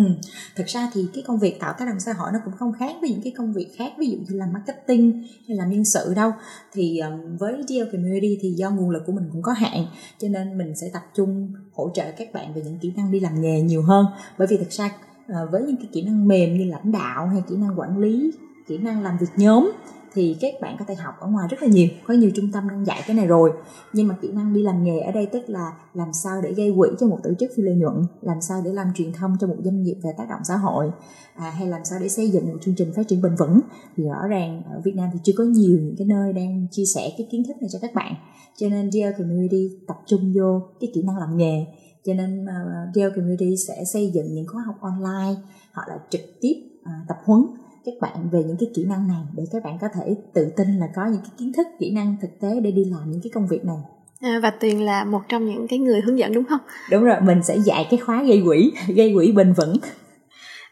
Thực 0.56 0.66
ra 0.66 0.90
thì 0.92 1.06
cái 1.14 1.24
công 1.26 1.38
việc 1.38 1.60
tạo 1.60 1.74
tác 1.78 1.84
động 1.84 2.00
xã 2.00 2.12
hội 2.12 2.30
nó 2.32 2.38
cũng 2.44 2.54
không 2.56 2.72
khác 2.72 2.96
với 3.00 3.10
những 3.10 3.22
cái 3.22 3.32
công 3.36 3.52
việc 3.52 3.68
khác 3.76 3.92
ví 3.98 4.06
dụ 4.06 4.16
như 4.16 4.38
là 4.38 4.46
marketing 4.46 5.26
hay 5.48 5.56
là 5.56 5.66
nhân 5.66 5.84
sự 5.84 6.14
đâu 6.16 6.32
thì 6.72 6.98
um, 6.98 7.36
với 7.36 7.64
DL 7.68 7.92
Community 7.92 8.38
thì 8.40 8.50
do 8.50 8.70
nguồn 8.70 8.90
lực 8.90 9.02
của 9.06 9.12
mình 9.12 9.28
cũng 9.32 9.42
có 9.42 9.52
hạn 9.52 9.86
cho 10.18 10.28
nên 10.28 10.58
mình 10.58 10.76
sẽ 10.76 10.90
tập 10.92 11.02
trung 11.14 11.52
hỗ 11.72 11.90
trợ 11.94 12.04
các 12.16 12.32
bạn 12.32 12.54
về 12.54 12.62
những 12.64 12.78
kỹ 12.78 12.92
năng 12.96 13.12
đi 13.12 13.20
làm 13.20 13.40
nghề 13.40 13.60
nhiều 13.60 13.82
hơn 13.82 14.06
bởi 14.38 14.46
vì 14.46 14.56
thực 14.56 14.70
ra 14.70 14.86
uh, 14.86 15.50
với 15.50 15.62
những 15.62 15.76
cái 15.76 15.88
kỹ 15.92 16.02
năng 16.02 16.28
mềm 16.28 16.58
như 16.58 16.64
lãnh 16.64 16.92
đạo 16.92 17.26
hay 17.26 17.42
kỹ 17.48 17.56
năng 17.56 17.80
quản 17.80 17.98
lý 17.98 18.32
kỹ 18.66 18.78
năng 18.78 19.02
làm 19.02 19.18
việc 19.20 19.30
nhóm 19.36 19.72
thì 20.14 20.36
các 20.40 20.54
bạn 20.60 20.76
có 20.78 20.84
thể 20.88 20.94
học 20.94 21.14
ở 21.20 21.28
ngoài 21.28 21.48
rất 21.50 21.62
là 21.62 21.68
nhiều. 21.68 21.88
Có 22.06 22.14
nhiều 22.14 22.30
trung 22.34 22.52
tâm 22.52 22.68
đang 22.68 22.86
dạy 22.86 23.02
cái 23.06 23.16
này 23.16 23.26
rồi. 23.26 23.52
Nhưng 23.92 24.08
mà 24.08 24.16
kỹ 24.22 24.28
năng 24.32 24.54
đi 24.54 24.62
làm 24.62 24.84
nghề 24.84 25.00
ở 25.00 25.12
đây 25.12 25.26
tức 25.26 25.42
là 25.46 25.72
làm 25.94 26.12
sao 26.12 26.42
để 26.42 26.52
gây 26.52 26.74
quỹ 26.78 26.88
cho 27.00 27.06
một 27.06 27.18
tổ 27.22 27.30
chức 27.40 27.50
phi 27.56 27.62
lợi 27.62 27.74
nhuận 27.74 27.94
làm 28.20 28.40
sao 28.40 28.62
để 28.64 28.72
làm 28.72 28.86
truyền 28.94 29.12
thông 29.12 29.36
cho 29.40 29.46
một 29.46 29.56
doanh 29.64 29.82
nghiệp 29.82 29.96
về 30.02 30.10
tác 30.18 30.28
động 30.28 30.40
xã 30.44 30.56
hội 30.56 30.90
à, 31.34 31.50
hay 31.50 31.66
làm 31.68 31.80
sao 31.84 31.98
để 32.02 32.08
xây 32.08 32.30
dựng 32.30 32.48
một 32.48 32.58
chương 32.60 32.74
trình 32.74 32.92
phát 32.96 33.08
triển 33.08 33.22
bền 33.22 33.34
vững. 33.38 33.60
Thì 33.96 34.04
rõ 34.04 34.26
ràng 34.28 34.62
ở 34.74 34.80
Việt 34.84 34.94
Nam 34.94 35.08
thì 35.12 35.18
chưa 35.22 35.32
có 35.38 35.44
nhiều 35.44 35.78
những 35.82 35.94
cái 35.98 36.06
nơi 36.06 36.32
đang 36.32 36.66
chia 36.70 36.84
sẻ 36.94 37.10
cái 37.18 37.28
kiến 37.30 37.42
thức 37.48 37.56
này 37.60 37.68
cho 37.72 37.78
các 37.82 37.94
bạn. 37.94 38.14
Cho 38.56 38.68
nên 38.68 38.90
DL 38.90 39.18
Community 39.18 39.68
tập 39.88 39.96
trung 40.06 40.32
vô 40.36 40.62
cái 40.80 40.90
kỹ 40.94 41.02
năng 41.02 41.16
làm 41.16 41.36
nghề. 41.36 41.66
Cho 42.04 42.14
nên 42.14 42.46
à, 42.46 42.56
uh, 42.62 42.94
DL 42.94 43.16
Community 43.16 43.56
sẽ 43.68 43.84
xây 43.84 44.10
dựng 44.14 44.34
những 44.34 44.46
khóa 44.46 44.62
học 44.66 44.76
online 44.80 45.40
hoặc 45.72 45.88
là 45.88 45.98
trực 46.10 46.20
tiếp 46.40 46.54
uh, 46.80 47.08
tập 47.08 47.16
huấn 47.24 47.42
các 47.84 47.94
bạn 48.00 48.28
về 48.32 48.42
những 48.46 48.56
cái 48.60 48.68
kỹ 48.74 48.84
năng 48.84 49.08
này 49.08 49.22
để 49.36 49.44
các 49.52 49.64
bạn 49.64 49.78
có 49.80 49.88
thể 49.94 50.14
tự 50.34 50.52
tin 50.56 50.78
là 50.78 50.86
có 50.96 51.02
những 51.06 51.20
cái 51.20 51.30
kiến 51.38 51.52
thức 51.52 51.66
kỹ 51.78 51.90
năng 51.90 52.16
thực 52.22 52.40
tế 52.40 52.60
để 52.60 52.70
đi 52.70 52.84
làm 52.84 53.10
những 53.10 53.20
cái 53.22 53.30
công 53.34 53.48
việc 53.48 53.64
này. 53.64 53.76
À, 54.20 54.40
và 54.42 54.50
tuyền 54.50 54.80
là 54.80 55.04
một 55.04 55.20
trong 55.28 55.46
những 55.46 55.68
cái 55.68 55.78
người 55.78 56.00
hướng 56.00 56.18
dẫn 56.18 56.34
đúng 56.34 56.44
không? 56.44 56.60
Đúng 56.90 57.04
rồi 57.04 57.20
mình 57.20 57.42
sẽ 57.42 57.56
dạy 57.56 57.86
cái 57.90 58.00
khóa 58.00 58.22
gây 58.22 58.42
quỹ 58.46 58.72
gây 58.94 59.12
quỹ 59.14 59.32
bền 59.32 59.52
vững. 59.52 59.76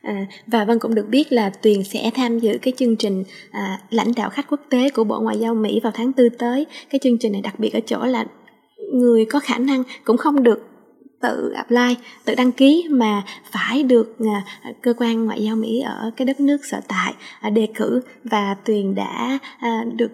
À, 0.02 0.26
và 0.46 0.64
Vân 0.64 0.78
cũng 0.78 0.94
được 0.94 1.06
biết 1.08 1.32
là 1.32 1.50
Tuyền 1.50 1.84
sẽ 1.84 2.10
tham 2.14 2.38
dự 2.38 2.58
cái 2.62 2.72
chương 2.76 2.96
trình 2.96 3.24
à, 3.50 3.80
lãnh 3.90 4.12
đạo 4.16 4.30
khách 4.30 4.50
quốc 4.50 4.60
tế 4.70 4.90
của 4.90 5.04
Bộ 5.04 5.20
Ngoại 5.20 5.38
giao 5.38 5.54
Mỹ 5.54 5.80
vào 5.82 5.92
tháng 5.94 6.12
tư 6.12 6.28
tới. 6.28 6.66
Cái 6.90 6.98
chương 7.02 7.18
trình 7.18 7.32
này 7.32 7.40
đặc 7.42 7.58
biệt 7.58 7.72
ở 7.72 7.80
chỗ 7.86 8.04
là 8.04 8.24
người 8.92 9.24
có 9.24 9.40
khả 9.40 9.58
năng 9.58 9.82
cũng 10.04 10.16
không 10.16 10.42
được 10.42 10.69
tự 11.20 11.52
apply 11.56 11.96
tự 12.24 12.34
đăng 12.34 12.52
ký 12.52 12.86
mà 12.90 13.22
phải 13.52 13.82
được 13.82 14.16
à, 14.20 14.44
cơ 14.82 14.94
quan 14.98 15.24
ngoại 15.24 15.44
giao 15.44 15.56
mỹ 15.56 15.80
ở 15.80 16.10
cái 16.16 16.26
đất 16.26 16.40
nước 16.40 16.64
sở 16.64 16.80
tại 16.88 17.14
à, 17.40 17.50
đề 17.50 17.68
cử 17.74 18.00
và 18.24 18.56
tuyền 18.64 18.94
đã 18.94 19.38
à, 19.58 19.84
được 19.96 20.12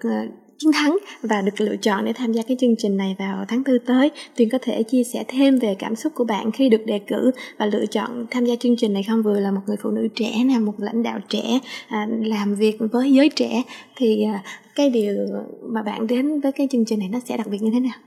chiến 0.59 0.73
thắng 0.73 0.99
và 1.23 1.43
được 1.43 1.61
lựa 1.61 1.77
chọn 1.77 2.05
để 2.05 2.13
tham 2.13 2.33
gia 2.33 2.43
cái 2.43 2.57
chương 2.61 2.75
trình 2.79 2.97
này 2.97 3.17
vào 3.19 3.45
tháng 3.49 3.65
tư 3.65 3.79
tới. 3.79 4.11
Tuyền 4.37 4.49
có 4.49 4.59
thể 4.63 4.83
chia 4.83 5.05
sẻ 5.05 5.25
thêm 5.29 5.59
về 5.59 5.77
cảm 5.79 5.97
xúc 5.97 6.13
của 6.15 6.25
bạn 6.25 6.53
khi 6.53 6.69
được 6.69 6.87
đề 6.87 6.99
cử 6.99 7.31
và 7.59 7.67
lựa 7.67 7.87
chọn 7.87 8.27
tham 8.31 8.45
gia 8.45 8.57
chương 8.57 8.77
trình 8.77 8.93
này 8.93 9.03
không 9.03 9.23
vừa 9.23 9.41
là 9.41 9.51
một 9.51 9.61
người 9.67 9.77
phụ 9.83 9.91
nữ 9.91 10.09
trẻ 10.15 10.45
nè, 10.45 10.59
một 10.59 10.75
lãnh 10.79 11.03
đạo 11.03 11.19
trẻ 11.29 11.59
à, 11.89 12.07
làm 12.11 12.55
việc 12.55 12.79
với 12.93 13.13
giới 13.13 13.29
trẻ 13.29 13.63
thì 13.97 14.25
à, 14.25 14.43
cái 14.75 14.91
điều 14.91 15.15
mà 15.63 15.83
bạn 15.83 16.07
đến 16.07 16.41
với 16.41 16.53
cái 16.53 16.69
chương 16.71 16.85
trình 16.85 16.99
này 16.99 17.09
nó 17.09 17.19
sẽ 17.29 17.37
đặc 17.37 17.47
biệt 17.47 17.63
như 17.63 17.71
thế 17.73 17.81
nào? 17.81 17.99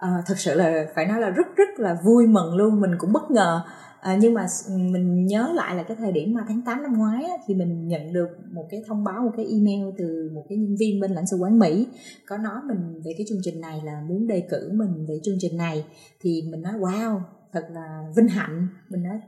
À, 0.00 0.22
thật 0.26 0.38
sự 0.38 0.54
là 0.54 0.86
phải 0.94 1.06
nói 1.06 1.20
là 1.20 1.30
rất 1.30 1.46
rất 1.56 1.68
là 1.76 1.98
vui 2.04 2.26
mừng 2.26 2.56
luôn 2.56 2.80
mình 2.80 2.90
cũng 2.98 3.12
bất 3.12 3.30
ngờ. 3.30 3.62
À, 4.00 4.18
nhưng 4.20 4.34
mà 4.34 4.46
mình 4.68 5.26
nhớ 5.26 5.52
lại 5.54 5.74
là 5.74 5.82
cái 5.82 5.96
thời 5.96 6.12
điểm 6.12 6.34
mà 6.34 6.44
tháng 6.48 6.62
8 6.62 6.82
năm 6.82 6.98
ngoái 6.98 7.24
á, 7.24 7.34
thì 7.46 7.54
mình 7.54 7.88
nhận 7.88 8.12
được 8.12 8.28
một 8.52 8.66
cái 8.70 8.82
thông 8.86 9.04
báo 9.04 9.22
một 9.22 9.32
cái 9.36 9.46
email 9.46 9.94
từ 9.98 10.30
một 10.34 10.44
cái 10.48 10.58
nhân 10.58 10.76
viên 10.76 11.00
bên 11.00 11.10
lãnh 11.10 11.26
sự 11.26 11.36
quán 11.36 11.58
Mỹ 11.58 11.86
có 12.26 12.36
nói 12.36 12.60
mình 12.64 13.02
về 13.04 13.12
cái 13.18 13.26
chương 13.28 13.38
trình 13.42 13.60
này 13.60 13.80
là 13.84 14.02
muốn 14.08 14.26
đề 14.26 14.40
cử 14.50 14.70
mình 14.74 15.06
về 15.08 15.20
chương 15.22 15.36
trình 15.40 15.56
này. 15.56 15.84
Thì 16.20 16.42
mình 16.50 16.62
nói 16.62 16.72
wow 16.72 17.20
thật 17.52 17.64
là 17.70 18.02
vinh 18.16 18.28
hạnh. 18.28 18.68
Mình 18.88 19.02
nói 19.02 19.20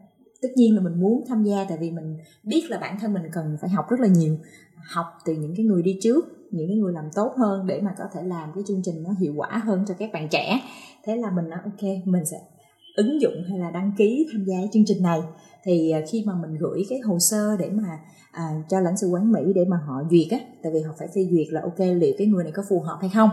tất 0.42 0.48
nhiên 0.56 0.74
là 0.76 0.82
mình 0.82 1.00
muốn 1.00 1.24
tham 1.28 1.44
gia 1.44 1.66
tại 1.68 1.78
vì 1.80 1.90
mình 1.90 2.16
biết 2.42 2.62
là 2.68 2.78
bản 2.78 2.98
thân 3.00 3.12
mình 3.12 3.22
cần 3.32 3.56
phải 3.60 3.70
học 3.70 3.84
rất 3.90 4.00
là 4.00 4.06
nhiều 4.06 4.38
học 4.92 5.06
từ 5.24 5.32
những 5.32 5.54
cái 5.56 5.66
người 5.66 5.82
đi 5.82 5.98
trước 6.02 6.41
những 6.52 6.68
cái 6.68 6.76
người 6.76 6.92
làm 6.92 7.04
tốt 7.14 7.32
hơn 7.36 7.66
để 7.66 7.80
mà 7.80 7.94
có 7.98 8.04
thể 8.14 8.22
làm 8.22 8.52
cái 8.54 8.64
chương 8.66 8.82
trình 8.84 9.02
nó 9.02 9.10
hiệu 9.20 9.34
quả 9.36 9.62
hơn 9.64 9.84
cho 9.88 9.94
các 9.98 10.10
bạn 10.12 10.28
trẻ. 10.28 10.60
Thế 11.04 11.16
là 11.16 11.30
mình 11.30 11.48
nói 11.48 11.58
ok 11.64 11.90
mình 12.04 12.24
sẽ 12.24 12.36
ứng 12.96 13.20
dụng 13.20 13.34
hay 13.48 13.58
là 13.58 13.70
đăng 13.70 13.92
ký 13.98 14.26
tham 14.32 14.44
gia 14.44 14.56
chương 14.72 14.84
trình 14.86 15.02
này. 15.02 15.20
Thì 15.64 15.90
à, 15.90 16.00
khi 16.10 16.24
mà 16.26 16.32
mình 16.42 16.58
gửi 16.58 16.82
cái 16.88 16.98
hồ 16.98 17.18
sơ 17.18 17.56
để 17.56 17.70
mà 17.70 17.98
à, 18.32 18.62
cho 18.68 18.80
lãnh 18.80 18.96
sự 18.96 19.08
quán 19.08 19.32
Mỹ 19.32 19.40
để 19.54 19.64
mà 19.64 19.76
họ 19.86 20.02
duyệt 20.10 20.26
á 20.30 20.38
tại 20.62 20.72
vì 20.72 20.80
họ 20.80 20.94
phải 20.98 21.08
phê 21.08 21.26
duyệt 21.30 21.46
là 21.50 21.60
ok 21.60 21.78
liệu 21.78 22.14
cái 22.18 22.26
người 22.26 22.44
này 22.44 22.52
có 22.52 22.62
phù 22.68 22.80
hợp 22.80 22.98
hay 23.00 23.10
không? 23.14 23.30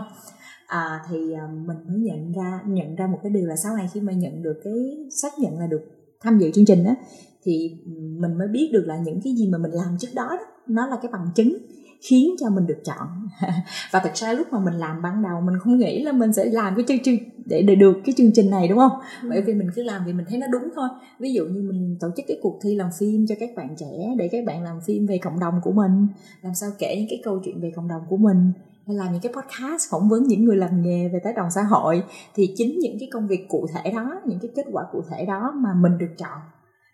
À, 0.66 1.00
thì 1.10 1.32
à, 1.32 1.48
mình 1.66 1.76
mới 1.88 1.98
nhận 1.98 2.32
ra 2.32 2.60
nhận 2.66 2.96
ra 2.96 3.06
một 3.06 3.18
cái 3.22 3.32
điều 3.32 3.46
là 3.46 3.56
sau 3.56 3.76
này 3.76 3.88
khi 3.92 4.00
mà 4.00 4.12
nhận 4.12 4.42
được 4.42 4.60
cái 4.64 5.08
xác 5.22 5.38
nhận 5.38 5.58
là 5.58 5.66
được 5.66 5.82
tham 6.20 6.38
dự 6.38 6.50
chương 6.50 6.64
trình 6.64 6.84
á 6.84 6.94
thì 7.42 7.76
mình 7.96 8.38
mới 8.38 8.48
biết 8.48 8.70
được 8.72 8.84
là 8.86 8.96
những 8.96 9.20
cái 9.24 9.34
gì 9.34 9.48
mà 9.48 9.58
mình 9.58 9.70
làm 9.70 9.96
trước 9.98 10.08
đó, 10.14 10.28
đó 10.30 10.46
nó 10.66 10.86
là 10.86 10.98
cái 11.02 11.12
bằng 11.12 11.26
chứng 11.34 11.56
khiến 12.00 12.34
cho 12.40 12.50
mình 12.50 12.66
được 12.66 12.78
chọn. 12.84 13.28
Và 13.90 14.00
thật 14.00 14.10
ra 14.14 14.32
lúc 14.32 14.46
mà 14.52 14.58
mình 14.58 14.74
làm 14.74 15.02
ban 15.02 15.22
đầu 15.22 15.40
mình 15.40 15.58
không 15.58 15.78
nghĩ 15.78 16.02
là 16.02 16.12
mình 16.12 16.32
sẽ 16.32 16.44
làm 16.44 16.74
cái 16.74 16.84
chương 16.88 16.98
trình 17.04 17.30
để, 17.44 17.62
để 17.62 17.74
được 17.74 17.96
cái 18.04 18.14
chương 18.18 18.32
trình 18.34 18.50
này 18.50 18.68
đúng 18.68 18.78
không? 18.78 18.92
Ừ. 19.22 19.28
bởi 19.30 19.42
vì 19.42 19.54
mình 19.54 19.68
cứ 19.74 19.82
làm 19.82 20.04
vì 20.06 20.12
mình 20.12 20.26
thấy 20.28 20.38
nó 20.38 20.46
đúng 20.46 20.68
thôi. 20.74 20.88
Ví 21.18 21.32
dụ 21.32 21.44
như 21.44 21.62
mình 21.62 21.96
tổ 22.00 22.08
chức 22.16 22.24
cái 22.28 22.38
cuộc 22.42 22.58
thi 22.62 22.74
làm 22.74 22.90
phim 22.98 23.26
cho 23.28 23.34
các 23.40 23.50
bạn 23.56 23.74
trẻ 23.78 24.14
để 24.18 24.28
các 24.28 24.44
bạn 24.44 24.62
làm 24.62 24.80
phim 24.86 25.06
về 25.06 25.18
cộng 25.18 25.40
đồng 25.40 25.60
của 25.62 25.72
mình 25.72 26.06
làm 26.42 26.54
sao 26.54 26.70
kể 26.78 26.96
những 26.98 27.08
cái 27.10 27.20
câu 27.24 27.40
chuyện 27.44 27.60
về 27.60 27.72
cộng 27.76 27.88
đồng 27.88 28.02
của 28.08 28.16
mình 28.16 28.52
hay 28.86 28.96
làm 28.96 29.12
những 29.12 29.22
cái 29.22 29.32
podcast 29.32 29.90
phỏng 29.90 30.08
vấn 30.08 30.22
những 30.22 30.44
người 30.44 30.56
làm 30.56 30.82
nghề 30.82 31.08
về 31.08 31.20
tác 31.24 31.36
động 31.36 31.50
xã 31.50 31.62
hội 31.62 32.02
thì 32.34 32.54
chính 32.56 32.78
những 32.78 32.96
cái 33.00 33.08
công 33.12 33.26
việc 33.26 33.48
cụ 33.48 33.66
thể 33.74 33.92
đó 33.92 34.20
những 34.24 34.38
cái 34.42 34.50
kết 34.56 34.66
quả 34.72 34.84
cụ 34.92 35.02
thể 35.10 35.24
đó 35.24 35.52
mà 35.56 35.74
mình 35.74 35.98
được 35.98 36.10
chọn 36.18 36.38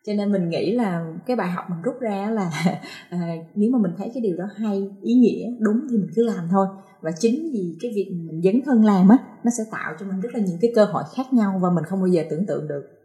cho 0.06 0.12
nên 0.12 0.32
mình 0.32 0.48
nghĩ 0.48 0.72
là 0.72 1.14
cái 1.26 1.36
bài 1.36 1.50
học 1.50 1.64
mình 1.70 1.82
rút 1.82 1.94
ra 2.00 2.30
là 2.30 2.50
à, 3.10 3.36
nếu 3.54 3.70
mà 3.70 3.78
mình 3.78 3.92
thấy 3.98 4.10
cái 4.14 4.20
điều 4.20 4.36
đó 4.36 4.44
hay 4.56 4.90
ý 5.02 5.14
nghĩa 5.14 5.50
đúng 5.58 5.80
thì 5.90 5.96
mình 5.96 6.10
cứ 6.16 6.24
làm 6.24 6.48
thôi. 6.50 6.66
Và 7.00 7.10
chính 7.18 7.50
vì 7.52 7.76
cái 7.80 7.92
việc 7.94 8.12
mình 8.26 8.42
dấn 8.42 8.60
thân 8.64 8.84
làm 8.84 9.08
á 9.08 9.18
nó 9.44 9.50
sẽ 9.58 9.64
tạo 9.70 9.94
cho 10.00 10.06
mình 10.06 10.20
rất 10.20 10.34
là 10.34 10.40
nhiều 10.40 10.58
cái 10.60 10.72
cơ 10.74 10.84
hội 10.84 11.02
khác 11.16 11.32
nhau 11.32 11.58
và 11.62 11.70
mình 11.70 11.84
không 11.84 12.00
bao 12.00 12.08
giờ 12.08 12.22
tưởng 12.30 12.46
tượng 12.46 12.68
được. 12.68 12.95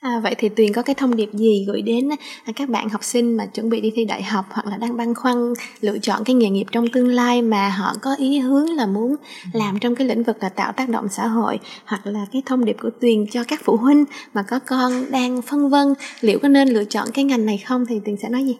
À, 0.00 0.20
vậy 0.22 0.34
thì 0.38 0.48
Tuyền 0.48 0.72
có 0.72 0.82
cái 0.82 0.94
thông 0.94 1.16
điệp 1.16 1.30
gì 1.32 1.64
gửi 1.66 1.82
đến 1.82 2.08
à, 2.44 2.52
các 2.56 2.68
bạn 2.68 2.88
học 2.88 3.04
sinh 3.04 3.36
mà 3.36 3.46
chuẩn 3.46 3.70
bị 3.70 3.80
đi 3.80 3.92
thi 3.94 4.04
đại 4.04 4.22
học 4.22 4.44
hoặc 4.50 4.66
là 4.66 4.76
đang 4.76 4.96
băn 4.96 5.14
khoăn 5.14 5.36
lựa 5.80 5.98
chọn 5.98 6.24
cái 6.24 6.34
nghề 6.34 6.50
nghiệp 6.50 6.64
trong 6.72 6.88
tương 6.88 7.08
lai 7.08 7.42
mà 7.42 7.68
họ 7.68 7.94
có 8.02 8.14
ý 8.18 8.38
hướng 8.38 8.70
là 8.70 8.86
muốn 8.86 9.16
làm 9.52 9.78
trong 9.78 9.94
cái 9.94 10.06
lĩnh 10.06 10.22
vực 10.22 10.36
là 10.40 10.48
tạo 10.48 10.72
tác 10.72 10.88
động 10.88 11.08
xã 11.08 11.26
hội 11.26 11.58
hoặc 11.84 12.06
là 12.06 12.26
cái 12.32 12.42
thông 12.46 12.64
điệp 12.64 12.76
của 12.82 12.90
Tuyền 13.00 13.26
cho 13.30 13.44
các 13.48 13.60
phụ 13.64 13.76
huynh 13.76 14.04
mà 14.34 14.42
có 14.42 14.58
con 14.58 15.10
đang 15.10 15.42
phân 15.42 15.68
vân 15.68 15.94
liệu 16.20 16.38
có 16.38 16.48
nên 16.48 16.68
lựa 16.68 16.84
chọn 16.84 17.08
cái 17.14 17.24
ngành 17.24 17.46
này 17.46 17.58
không? 17.58 17.86
Thì 17.86 18.00
Tuyền 18.04 18.16
sẽ 18.16 18.28
nói 18.28 18.44
gì? 18.44 18.56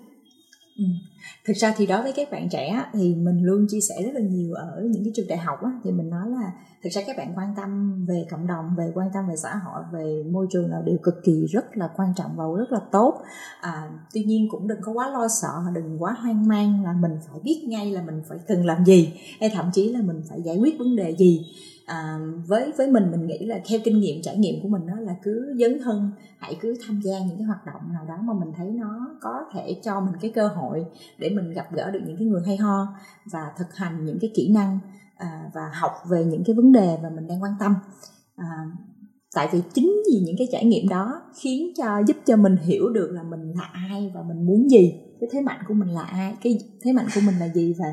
Ừ. 0.79 0.85
Thực 1.47 1.57
ra 1.57 1.75
thì 1.77 1.87
đối 1.87 2.03
với 2.03 2.13
các 2.13 2.31
bạn 2.31 2.49
trẻ 2.49 2.85
thì 2.93 3.15
mình 3.15 3.43
luôn 3.43 3.67
chia 3.69 3.81
sẻ 3.89 3.95
rất 4.05 4.11
là 4.15 4.21
nhiều 4.21 4.55
ở 4.55 4.83
những 4.91 5.05
cái 5.05 5.13
trường 5.17 5.29
đại 5.29 5.39
học 5.39 5.59
á, 5.63 5.71
thì 5.85 5.91
mình 5.91 6.11
nói 6.11 6.29
là 6.29 6.53
thực 6.83 6.91
ra 6.91 7.03
các 7.07 7.17
bạn 7.17 7.33
quan 7.37 7.55
tâm 7.57 8.05
về 8.09 8.27
cộng 8.31 8.47
đồng 8.47 8.75
về 8.77 8.93
quan 8.95 9.09
tâm 9.15 9.29
về 9.29 9.37
xã 9.37 9.55
hội 9.65 9.83
về 9.93 10.23
môi 10.31 10.47
trường 10.51 10.71
là 10.71 10.83
điều 10.85 10.99
cực 11.03 11.15
kỳ 11.25 11.47
rất 11.47 11.77
là 11.77 11.89
quan 11.97 12.13
trọng 12.17 12.31
và 12.37 12.45
rất 12.59 12.73
là 12.73 12.81
tốt. 12.93 13.23
À, 13.61 13.91
tuy 14.15 14.25
nhiên 14.25 14.49
cũng 14.51 14.69
đừng 14.69 14.81
có 14.83 14.93
quá 14.93 15.11
lo 15.11 15.29
sợ 15.29 15.49
đừng 15.75 16.03
quá 16.03 16.13
hoang 16.13 16.49
mang 16.49 16.85
là 16.85 16.93
mình 16.93 17.13
phải 17.31 17.41
biết 17.41 17.65
ngay 17.69 17.93
là 17.93 18.03
mình 18.03 18.23
phải 18.29 18.39
cần 18.49 18.67
làm 18.67 18.85
gì 18.85 19.13
hay 19.41 19.51
thậm 19.55 19.71
chí 19.73 19.93
là 19.93 20.03
mình 20.03 20.23
phải 20.29 20.43
giải 20.43 20.57
quyết 20.57 20.79
vấn 20.79 20.97
đề 20.97 21.17
gì. 21.17 21.47
À, 21.87 22.19
với 22.47 22.73
với 22.79 22.91
mình 22.91 23.11
mình 23.11 23.27
nghĩ 23.27 23.39
là 23.39 23.61
theo 23.69 23.81
kinh 23.85 24.01
nghiệm 24.01 24.23
trải 24.23 24.37
nghiệm 24.37 24.63
của 24.63 24.69
mình 24.69 24.87
đó 24.87 24.95
là 24.99 25.17
cứ 25.23 25.57
dấn 25.61 25.79
thân 25.85 26.11
hãy 26.39 26.57
cứ 26.61 26.75
tham 26.87 27.01
gia 27.05 27.19
những 27.19 27.37
cái 27.37 27.45
hoạt 27.45 27.67
động 27.67 27.93
nào 27.93 28.05
đó 28.09 28.19
mà 28.23 28.33
mình 28.33 28.53
thấy 28.57 28.71
nó 28.71 29.17
có 29.21 29.45
thể 29.53 29.81
cho 29.85 30.01
mình 30.01 30.15
cái 30.21 30.33
cơ 30.35 30.49
hội 30.49 30.85
để 31.19 31.31
mình 31.31 31.53
gặp 31.53 31.73
gỡ 31.73 31.91
được 31.91 32.01
những 32.07 32.17
cái 32.17 32.27
người 32.27 32.43
hay 32.47 32.57
ho 32.57 32.87
và 33.25 33.53
thực 33.59 33.75
hành 33.75 34.05
những 34.05 34.19
cái 34.21 34.31
kỹ 34.35 34.53
năng 34.55 34.79
à, 35.21 35.51
và 35.55 35.71
học 35.73 35.93
về 36.11 36.25
những 36.25 36.45
cái 36.45 36.57
vấn 36.57 36.73
đề 36.73 36.99
mà 37.03 37.11
mình 37.17 37.27
đang 37.27 37.43
quan 37.43 37.53
tâm. 37.61 37.75
À, 38.37 38.47
tại 39.35 39.49
vì 39.53 39.63
chính 39.75 40.03
vì 40.07 40.21
những 40.21 40.37
cái 40.39 40.49
trải 40.53 40.65
nghiệm 40.65 40.89
đó 40.89 41.23
khiến 41.43 41.73
cho 41.77 42.03
giúp 42.07 42.17
cho 42.27 42.37
mình 42.37 42.57
hiểu 42.57 42.89
được 42.89 43.11
là 43.13 43.23
mình 43.23 43.53
là 43.57 43.71
ai 43.73 44.13
và 44.15 44.23
mình 44.23 44.47
muốn 44.47 44.71
gì 44.71 44.95
cái 45.21 45.31
thế 45.33 45.41
mạnh 45.41 45.61
của 45.69 45.75
mình 45.75 45.89
là 45.89 46.03
ai 46.03 46.35
cái 46.43 46.59
thế 46.83 46.93
mạnh 46.93 47.07
của 47.15 47.21
mình 47.27 47.35
là 47.41 47.49
gì 47.49 47.75
và 47.79 47.85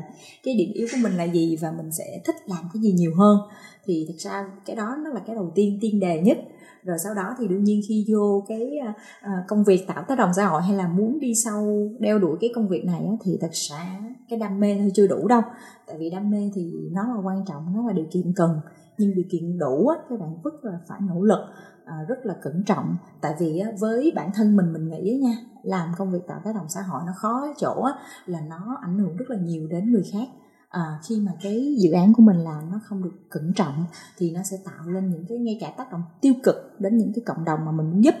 cái 0.44 0.54
điểm 0.54 0.70
yếu 0.74 0.86
của 0.92 0.98
mình 1.02 1.12
là 1.12 1.24
gì 1.24 1.56
và 1.56 1.72
mình 1.72 1.92
sẽ 1.92 2.20
thích 2.24 2.36
làm 2.46 2.64
cái 2.72 2.82
gì 2.82 2.92
nhiều 2.92 3.14
hơn. 3.16 3.38
Thì 3.84 4.06
thực 4.08 4.18
ra 4.18 4.50
cái 4.66 4.76
đó 4.76 4.96
nó 5.04 5.10
là 5.10 5.20
cái 5.26 5.36
đầu 5.36 5.52
tiên 5.54 5.78
tiên 5.80 6.00
đề 6.00 6.22
nhất 6.22 6.38
rồi 6.88 6.98
sau 6.98 7.14
đó 7.14 7.34
thì 7.38 7.48
đương 7.48 7.64
nhiên 7.64 7.80
khi 7.88 8.06
vô 8.12 8.44
cái 8.48 8.78
ờ, 8.86 8.92
ờ, 9.22 9.30
công 9.48 9.64
việc 9.64 9.86
tạo 9.86 10.04
tác 10.08 10.18
động 10.18 10.30
xã 10.34 10.46
hội 10.46 10.62
hay 10.62 10.76
là 10.76 10.88
muốn 10.88 11.20
đi 11.20 11.34
sâu 11.34 11.90
đeo 11.98 12.18
đuổi 12.18 12.36
cái 12.40 12.50
công 12.54 12.68
việc 12.68 12.84
này 12.84 13.08
thì 13.24 13.38
thật 13.40 13.50
ra 13.52 13.98
cái 14.28 14.38
đam 14.38 14.60
mê 14.60 14.76
thôi 14.78 14.90
chưa 14.94 15.06
đủ 15.06 15.28
đâu. 15.28 15.40
Tại 15.86 15.96
vì 15.98 16.10
đam 16.10 16.30
mê 16.30 16.50
thì 16.54 16.72
nó 16.92 17.14
là 17.14 17.20
quan 17.20 17.44
trọng 17.48 17.74
nó 17.74 17.86
là 17.86 17.92
điều 17.92 18.06
kiện 18.12 18.32
cần. 18.36 18.60
Nhưng 18.98 19.14
điều 19.14 19.24
kiện 19.30 19.58
đủ 19.58 19.88
á, 19.88 19.96
các 20.10 20.20
bạn 20.20 20.36
rất 20.44 20.64
là 20.64 20.78
phải 20.88 21.00
nỗ 21.00 21.22
lực 21.22 21.40
ờ, 21.84 21.94
rất 22.08 22.26
là 22.26 22.34
cẩn 22.42 22.62
trọng. 22.66 22.96
Tại 23.20 23.34
vì 23.38 23.62
với 23.80 24.12
bản 24.14 24.30
thân 24.34 24.56
mình 24.56 24.72
mình 24.72 24.88
nghĩ 24.88 25.20
nha 25.22 25.36
làm 25.62 25.88
công 25.98 26.10
việc 26.10 26.26
tạo 26.26 26.40
tác 26.44 26.54
động 26.54 26.66
xã 26.68 26.80
hội 26.82 27.02
nó 27.06 27.12
khó 27.16 27.46
chỗ 27.58 27.86
là 28.26 28.40
nó 28.40 28.78
ảnh 28.82 28.98
hưởng 28.98 29.16
rất 29.16 29.30
là 29.30 29.36
nhiều 29.36 29.66
đến 29.66 29.92
người 29.92 30.04
khác 30.12 30.28
à, 30.68 30.98
khi 31.08 31.20
mà 31.20 31.32
cái 31.42 31.76
dự 31.78 31.92
án 31.92 32.12
của 32.14 32.22
mình 32.22 32.36
làm 32.36 32.70
nó 32.70 32.80
không 32.84 33.02
được 33.02 33.14
cẩn 33.30 33.52
trọng 33.56 33.84
thì 34.16 34.30
nó 34.30 34.40
sẽ 34.50 34.56
tạo 34.64 34.88
lên 34.88 35.10
những 35.10 35.24
cái 35.28 35.38
ngay 35.38 35.58
cả 35.60 35.72
tác 35.76 35.92
động 35.92 36.02
tiêu 36.20 36.34
cực 36.42 36.56
đến 36.78 36.96
những 36.96 37.12
cái 37.14 37.22
cộng 37.26 37.44
đồng 37.44 37.64
mà 37.64 37.72
mình 37.72 37.90
muốn 37.90 38.04
giúp. 38.04 38.14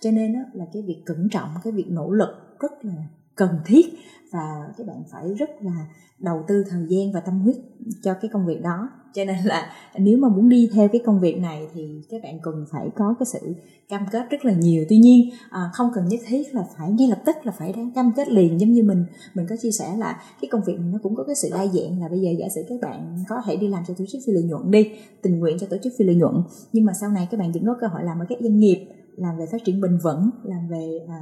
Cho 0.00 0.10
nên 0.10 0.32
đó 0.32 0.40
là 0.52 0.64
cái 0.72 0.82
việc 0.82 1.02
cẩn 1.06 1.28
trọng 1.30 1.48
cái 1.64 1.72
việc 1.72 1.86
nỗ 1.88 2.10
lực 2.10 2.58
rất 2.60 2.84
là 2.84 2.94
cần 3.36 3.58
thiết 3.64 3.86
và 4.34 4.72
các 4.78 4.86
bạn 4.86 5.02
phải 5.12 5.34
rất 5.34 5.50
là 5.60 5.86
đầu 6.18 6.44
tư 6.48 6.64
thời 6.70 6.86
gian 6.88 7.12
và 7.12 7.20
tâm 7.20 7.40
huyết 7.40 7.56
cho 8.02 8.14
cái 8.14 8.28
công 8.32 8.46
việc 8.46 8.62
đó. 8.62 8.90
Cho 9.14 9.24
nên 9.24 9.36
là 9.44 9.72
nếu 9.98 10.18
mà 10.18 10.28
muốn 10.28 10.48
đi 10.48 10.70
theo 10.74 10.88
cái 10.88 11.00
công 11.04 11.20
việc 11.20 11.38
này 11.38 11.68
thì 11.74 12.02
các 12.10 12.22
bạn 12.22 12.38
cần 12.42 12.64
phải 12.72 12.88
có 12.96 13.14
cái 13.18 13.26
sự 13.26 13.54
cam 13.88 14.06
kết 14.12 14.30
rất 14.30 14.44
là 14.44 14.52
nhiều. 14.52 14.84
Tuy 14.88 14.96
nhiên 14.96 15.30
à, 15.50 15.70
không 15.72 15.90
cần 15.94 16.08
nhất 16.08 16.20
thiết 16.26 16.54
là 16.54 16.64
phải 16.78 16.90
ngay 16.90 17.08
lập 17.08 17.22
tức 17.26 17.36
là 17.42 17.52
phải 17.52 17.72
đáng 17.72 17.90
cam 17.94 18.12
kết 18.16 18.28
liền 18.28 18.60
giống 18.60 18.72
như 18.72 18.82
mình. 18.82 19.04
Mình 19.34 19.46
có 19.50 19.56
chia 19.62 19.70
sẻ 19.70 19.96
là 19.98 20.22
cái 20.40 20.48
công 20.48 20.64
việc 20.66 20.74
này 20.78 20.88
nó 20.92 20.98
cũng 21.02 21.16
có 21.16 21.24
cái 21.24 21.36
sự 21.36 21.48
đa 21.50 21.66
dạng 21.66 22.00
là 22.00 22.08
bây 22.08 22.20
giờ 22.20 22.30
giả 22.38 22.46
sử 22.54 22.62
các 22.68 22.80
bạn 22.82 23.24
có 23.28 23.42
thể 23.46 23.56
đi 23.56 23.68
làm 23.68 23.82
cho 23.88 23.94
tổ 23.98 24.04
chức 24.08 24.20
phi 24.26 24.32
lợi 24.32 24.42
nhuận 24.42 24.70
đi, 24.70 24.90
tình 25.22 25.38
nguyện 25.38 25.56
cho 25.60 25.66
tổ 25.70 25.76
chức 25.82 25.92
phi 25.98 26.04
lợi 26.04 26.16
nhuận, 26.16 26.34
nhưng 26.72 26.84
mà 26.84 26.92
sau 27.00 27.10
này 27.10 27.28
các 27.30 27.40
bạn 27.40 27.52
vẫn 27.52 27.66
có 27.66 27.76
cơ 27.80 27.86
hội 27.86 28.04
làm 28.04 28.18
ở 28.18 28.26
các 28.28 28.38
doanh 28.40 28.58
nghiệp 28.58 28.86
làm 29.16 29.38
về 29.38 29.46
phát 29.52 29.64
triển 29.64 29.80
bền 29.80 29.98
vững 29.98 30.30
làm 30.42 30.68
về 30.68 30.98
à, 31.08 31.18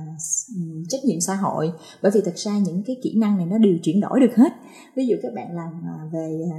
trách 0.89 1.05
nhiệm 1.05 1.21
xã 1.21 1.35
hội. 1.35 1.73
Bởi 2.03 2.13
vì 2.15 2.21
thật 2.25 2.37
ra 2.37 2.59
những 2.59 2.83
cái 2.87 2.97
kỹ 3.03 3.19
năng 3.19 3.37
này 3.37 3.47
nó 3.47 3.59
đều 3.59 3.75
chuyển 3.83 4.01
đổi 4.01 4.21
được 4.21 4.37
hết. 4.37 4.53
Ví 4.97 5.07
dụ 5.07 5.17
các 5.23 5.33
bạn 5.35 5.57
làm 5.57 5.83
à, 5.87 6.09
về 6.13 6.41
à, 6.53 6.59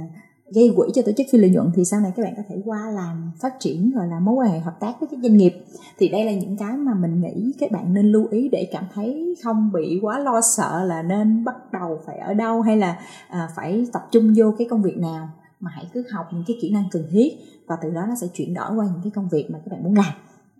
gây 0.54 0.72
quỹ 0.76 0.88
cho 0.94 1.02
tổ 1.02 1.12
chức 1.16 1.26
phi 1.32 1.38
lợi 1.38 1.50
nhuận 1.50 1.70
thì 1.74 1.84
sau 1.84 2.00
này 2.00 2.12
các 2.16 2.22
bạn 2.22 2.34
có 2.36 2.42
thể 2.48 2.56
qua 2.64 2.90
làm 2.90 3.30
phát 3.40 3.54
triển 3.60 3.90
gọi 3.90 4.06
là 4.08 4.20
mối 4.20 4.34
quan 4.34 4.50
hệ 4.50 4.58
hợp 4.58 4.76
tác 4.80 5.00
với 5.00 5.08
các 5.10 5.20
doanh 5.22 5.36
nghiệp. 5.36 5.52
Thì 5.98 6.08
đây 6.08 6.24
là 6.24 6.32
những 6.32 6.56
cái 6.56 6.76
mà 6.76 6.94
mình 6.94 7.20
nghĩ 7.20 7.52
các 7.58 7.70
bạn 7.70 7.94
nên 7.94 8.12
lưu 8.12 8.26
ý 8.30 8.48
để 8.48 8.68
cảm 8.72 8.84
thấy 8.94 9.36
không 9.44 9.70
bị 9.72 9.98
quá 10.02 10.18
lo 10.18 10.40
sợ 10.56 10.84
là 10.84 11.02
nên 11.02 11.44
bắt 11.44 11.72
đầu 11.72 12.00
phải 12.06 12.18
ở 12.18 12.34
đâu 12.34 12.60
hay 12.60 12.76
là 12.76 13.00
à, 13.28 13.48
phải 13.56 13.86
tập 13.92 14.02
trung 14.12 14.34
vô 14.36 14.54
cái 14.58 14.66
công 14.70 14.82
việc 14.82 14.96
nào. 14.96 15.28
Mà 15.60 15.70
hãy 15.74 15.86
cứ 15.94 16.04
học 16.12 16.26
những 16.32 16.44
cái 16.46 16.56
kỹ 16.60 16.70
năng 16.70 16.84
cần 16.90 17.02
thiết 17.10 17.28
và 17.66 17.76
từ 17.82 17.90
đó 17.90 18.06
nó 18.08 18.14
sẽ 18.20 18.26
chuyển 18.34 18.54
đổi 18.54 18.74
qua 18.76 18.86
những 18.86 19.00
cái 19.04 19.12
công 19.14 19.28
việc 19.28 19.50
mà 19.50 19.58
các 19.58 19.72
bạn 19.72 19.84
muốn 19.84 19.94
làm. 19.94 20.14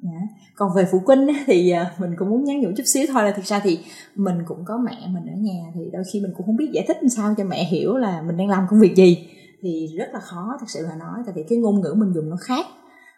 Yeah. 0.04 0.28
Còn 0.54 0.70
về 0.76 0.86
phụ 0.92 1.02
huynh 1.06 1.26
thì 1.46 1.70
à, 1.70 1.94
mình 1.98 2.10
cũng 2.18 2.30
muốn 2.30 2.44
nhắn 2.44 2.60
nhủ 2.60 2.68
chút 2.76 2.82
xíu 2.86 3.06
thôi 3.12 3.24
là 3.24 3.30
thực 3.30 3.44
ra 3.44 3.60
thì 3.64 3.78
mình 4.14 4.38
cũng 4.46 4.64
có 4.64 4.78
mẹ 4.78 5.08
mình 5.08 5.26
ở 5.26 5.36
nhà 5.36 5.72
thì 5.74 5.80
đôi 5.92 6.02
khi 6.12 6.20
mình 6.20 6.32
cũng 6.36 6.46
không 6.46 6.56
biết 6.56 6.70
giải 6.72 6.84
thích 6.88 6.96
làm 7.00 7.08
sao 7.08 7.34
cho 7.36 7.44
mẹ 7.44 7.64
hiểu 7.64 7.96
là 7.96 8.22
mình 8.22 8.36
đang 8.36 8.48
làm 8.48 8.66
công 8.70 8.80
việc 8.80 8.96
gì 8.96 9.28
thì 9.62 9.88
rất 9.98 10.08
là 10.12 10.20
khó 10.20 10.56
thật 10.60 10.66
sự 10.68 10.80
là 10.82 10.96
nói 10.96 11.18
tại 11.26 11.34
vì 11.36 11.42
cái 11.48 11.58
ngôn 11.58 11.80
ngữ 11.80 11.94
mình 11.96 12.12
dùng 12.12 12.30
nó 12.30 12.36
khác 12.40 12.66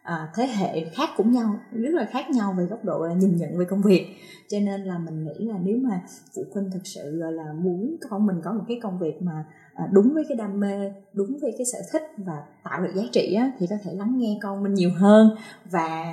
à, 0.02 0.28
thế 0.34 0.46
hệ 0.46 0.84
khác 0.94 1.10
cũng 1.16 1.32
nhau 1.32 1.58
rất 1.72 1.94
là 1.94 2.04
khác 2.10 2.30
nhau 2.30 2.54
về 2.58 2.64
góc 2.64 2.84
độ 2.84 3.06
là 3.06 3.14
nhìn 3.14 3.36
nhận 3.36 3.58
về 3.58 3.64
công 3.64 3.82
việc 3.82 4.06
cho 4.48 4.58
nên 4.60 4.84
là 4.84 4.98
mình 4.98 5.24
nghĩ 5.24 5.46
là 5.46 5.58
nếu 5.62 5.76
mà 5.76 6.00
phụ 6.36 6.42
huynh 6.54 6.70
thực 6.70 6.86
sự 6.86 7.10
là 7.12 7.52
muốn 7.52 7.96
con 8.10 8.26
mình 8.26 8.36
có 8.44 8.52
một 8.52 8.64
cái 8.68 8.80
công 8.82 8.98
việc 8.98 9.22
mà 9.22 9.44
à, 9.74 9.88
đúng 9.92 10.14
với 10.14 10.24
cái 10.28 10.36
đam 10.36 10.60
mê 10.60 10.92
đúng 11.12 11.38
với 11.40 11.54
cái 11.58 11.66
sở 11.72 11.78
thích 11.92 12.02
và 12.16 12.42
tạo 12.64 12.82
được 12.82 12.92
giá 12.94 13.02
trị 13.12 13.34
á, 13.34 13.52
thì 13.58 13.66
có 13.70 13.76
thể 13.84 13.92
lắng 13.94 14.18
nghe 14.18 14.38
con 14.42 14.62
mình 14.62 14.74
nhiều 14.74 14.90
hơn 14.96 15.36
và 15.70 16.12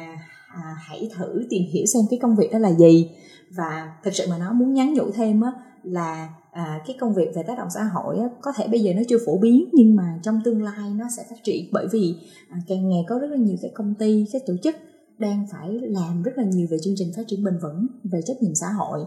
à, 0.54 0.76
hãy 0.80 1.10
thử 1.16 1.46
tìm 1.50 1.64
hiểu 1.72 1.86
xem 1.86 2.04
cái 2.10 2.20
công 2.22 2.36
việc 2.36 2.52
đó 2.52 2.60
là 2.60 2.72
gì. 2.72 3.10
Và 3.50 3.92
thực 4.04 4.14
sự 4.14 4.26
mà 4.30 4.38
nó 4.38 4.54
muốn 4.54 4.74
nhắn 4.74 4.94
nhủ 4.94 5.12
thêm 5.12 5.42
á 5.42 5.52
là 5.84 6.30
à, 6.52 6.82
cái 6.88 6.96
công 7.00 7.14
việc 7.14 7.32
về 7.36 7.44
tác 7.48 7.58
động 7.58 7.68
xã 7.74 7.84
hội 7.84 8.18
á, 8.20 8.30
có 8.42 8.54
thể 8.56 8.68
bây 8.68 8.80
giờ 8.80 8.94
nó 8.94 9.02
chưa 9.10 9.18
phổ 9.26 9.38
biến 9.38 9.70
nhưng 9.74 9.96
mà 9.96 10.20
trong 10.24 10.42
tương 10.46 10.64
lai 10.64 10.90
nó 10.96 11.06
sẽ 11.18 11.24
phát 11.30 11.36
triển 11.44 11.70
bởi 11.72 11.88
vì 11.92 12.16
à, 12.50 12.58
càng 12.68 12.90
ngày 12.90 13.06
có 13.08 13.20
rất 13.20 13.28
là 13.28 13.38
nhiều 13.38 13.58
cái 13.62 13.72
công 13.74 13.94
ty 14.00 14.26
các 14.34 14.42
tổ 14.48 14.54
chức 14.64 14.76
đang 15.18 15.48
phải 15.52 15.70
làm 15.72 16.24
rất 16.24 16.32
là 16.36 16.44
nhiều 16.44 16.68
về 16.70 16.78
chương 16.84 16.94
trình 16.98 17.12
phát 17.16 17.24
triển 17.28 17.44
bền 17.44 17.58
vững 17.62 17.88
về 18.04 18.22
trách 18.26 18.42
nhiệm 18.42 18.56
xã 18.56 18.68
hội 18.68 19.00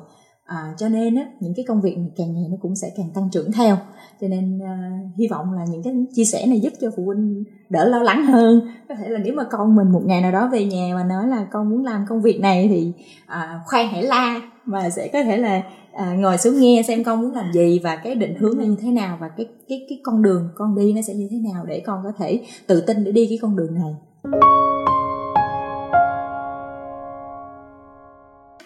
à, 0.47 0.75
cho 0.79 0.89
nên 0.89 1.15
á, 1.15 1.27
những 1.41 1.55
cái 1.57 1.65
công 1.69 1.81
việc 1.81 1.97
càng 2.17 2.35
ngày 2.35 2.45
nó 2.51 2.57
cũng 2.61 2.77
sẽ 2.77 2.91
càng 2.97 3.11
tăng 3.15 3.29
trưởng 3.33 3.53
theo. 3.53 3.77
Cho 4.21 4.29
nên 4.29 4.59
à, 4.65 5.01
hy 5.19 5.29
vọng 5.29 5.53
là 5.53 5.65
những 5.71 5.83
cái 5.83 5.95
chia 6.15 6.25
sẻ 6.25 6.47
này 6.47 6.61
giúp 6.61 6.73
cho 6.81 6.91
phụ 6.97 7.05
huynh 7.05 7.45
đỡ 7.69 7.89
lo 7.89 8.03
lắng 8.03 8.27
hơn. 8.27 8.61
Có 8.89 8.95
thể 8.95 9.09
là 9.09 9.19
nếu 9.19 9.35
mà 9.35 9.45
con 9.51 9.77
mình 9.77 9.93
một 9.93 10.03
ngày 10.05 10.21
nào 10.21 10.33
đó 10.33 10.49
về 10.53 10.65
nhà 10.65 10.95
mà 10.95 11.05
nói 11.05 11.29
là 11.29 11.47
con 11.53 11.71
muốn 11.71 11.85
làm 11.85 12.05
công 12.09 12.23
việc 12.23 12.41
này 12.41 12.69
thì 12.69 12.93
ờ, 13.27 13.39
à, 13.39 13.61
khoan 13.67 13.89
hãy 13.89 14.03
la 14.03 14.41
mà 14.65 14.91
sẽ 14.91 15.09
có 15.13 15.23
thể 15.23 15.37
là 15.37 15.63
à, 15.93 16.15
ngồi 16.19 16.39
xuống 16.39 16.61
nghe 16.61 16.83
xem 16.89 17.05
con 17.05 17.23
muốn 17.23 17.33
làm 17.33 17.53
gì 17.53 17.81
và 17.85 17.97
cái 17.97 18.15
định 18.15 18.35
hướng 18.39 18.59
là 18.59 18.65
như 18.65 18.77
thế 18.81 18.91
nào 18.91 19.19
và 19.21 19.29
cái 19.29 19.47
cái 19.69 19.87
cái 19.89 20.01
con 20.03 20.23
đường 20.23 20.49
con 20.55 20.77
đi 20.77 20.93
nó 20.93 21.03
sẽ 21.03 21.15
như 21.15 21.29
thế 21.31 21.39
nào 21.53 21.65
để 21.67 21.83
con 21.87 22.01
có 22.05 22.13
thể 22.19 22.41
tự 22.67 22.81
tin 22.81 23.05
để 23.05 23.13
đi 23.13 23.27
cái 23.27 23.39
con 23.43 23.57
đường 23.57 23.75
này. 23.75 23.95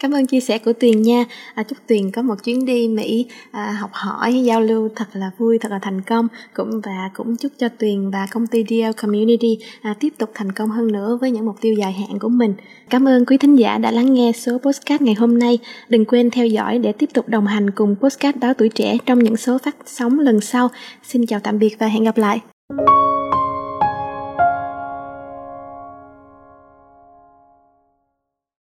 Cảm 0.00 0.14
ơn 0.14 0.26
chia 0.26 0.40
sẻ 0.40 0.58
của 0.58 0.72
Tuyền 0.72 1.02
nha. 1.02 1.24
À, 1.54 1.62
chúc 1.62 1.78
Tuyền 1.86 2.10
có 2.10 2.22
một 2.22 2.34
chuyến 2.44 2.64
đi 2.64 2.88
Mỹ 2.88 3.26
à, 3.50 3.76
học 3.80 3.90
hỏi, 3.92 4.42
giao 4.44 4.60
lưu 4.60 4.88
thật 4.96 5.04
là 5.12 5.30
vui, 5.38 5.58
thật 5.58 5.72
là 5.72 5.78
thành 5.82 6.00
công. 6.00 6.28
Cũng 6.54 6.80
và 6.80 7.10
cũng 7.14 7.36
chúc 7.36 7.52
cho 7.58 7.68
Tuyền 7.68 8.10
và 8.10 8.26
công 8.30 8.46
ty 8.46 8.64
DL 8.68 9.02
Community 9.02 9.58
à, 9.82 9.94
tiếp 10.00 10.08
tục 10.18 10.30
thành 10.34 10.52
công 10.52 10.70
hơn 10.70 10.92
nữa 10.92 11.18
với 11.20 11.30
những 11.30 11.46
mục 11.46 11.56
tiêu 11.60 11.74
dài 11.74 11.92
hạn 11.92 12.18
của 12.18 12.28
mình. 12.28 12.54
Cảm 12.90 13.08
ơn 13.08 13.24
quý 13.24 13.38
thính 13.38 13.56
giả 13.56 13.78
đã 13.78 13.90
lắng 13.90 14.14
nghe 14.14 14.32
số 14.32 14.58
postcard 14.58 15.02
ngày 15.02 15.14
hôm 15.14 15.38
nay. 15.38 15.58
Đừng 15.88 16.04
quên 16.04 16.30
theo 16.30 16.46
dõi 16.46 16.78
để 16.78 16.92
tiếp 16.92 17.10
tục 17.14 17.28
đồng 17.28 17.46
hành 17.46 17.70
cùng 17.70 17.96
postcard 18.00 18.38
báo 18.38 18.54
tuổi 18.54 18.68
trẻ 18.68 18.98
trong 19.06 19.18
những 19.18 19.36
số 19.36 19.58
phát 19.58 19.76
sóng 19.86 20.18
lần 20.18 20.40
sau. 20.40 20.68
Xin 21.02 21.26
chào 21.26 21.40
tạm 21.40 21.58
biệt 21.58 21.76
và 21.78 21.86
hẹn 21.86 22.04
gặp 22.04 22.18
lại. 22.18 22.40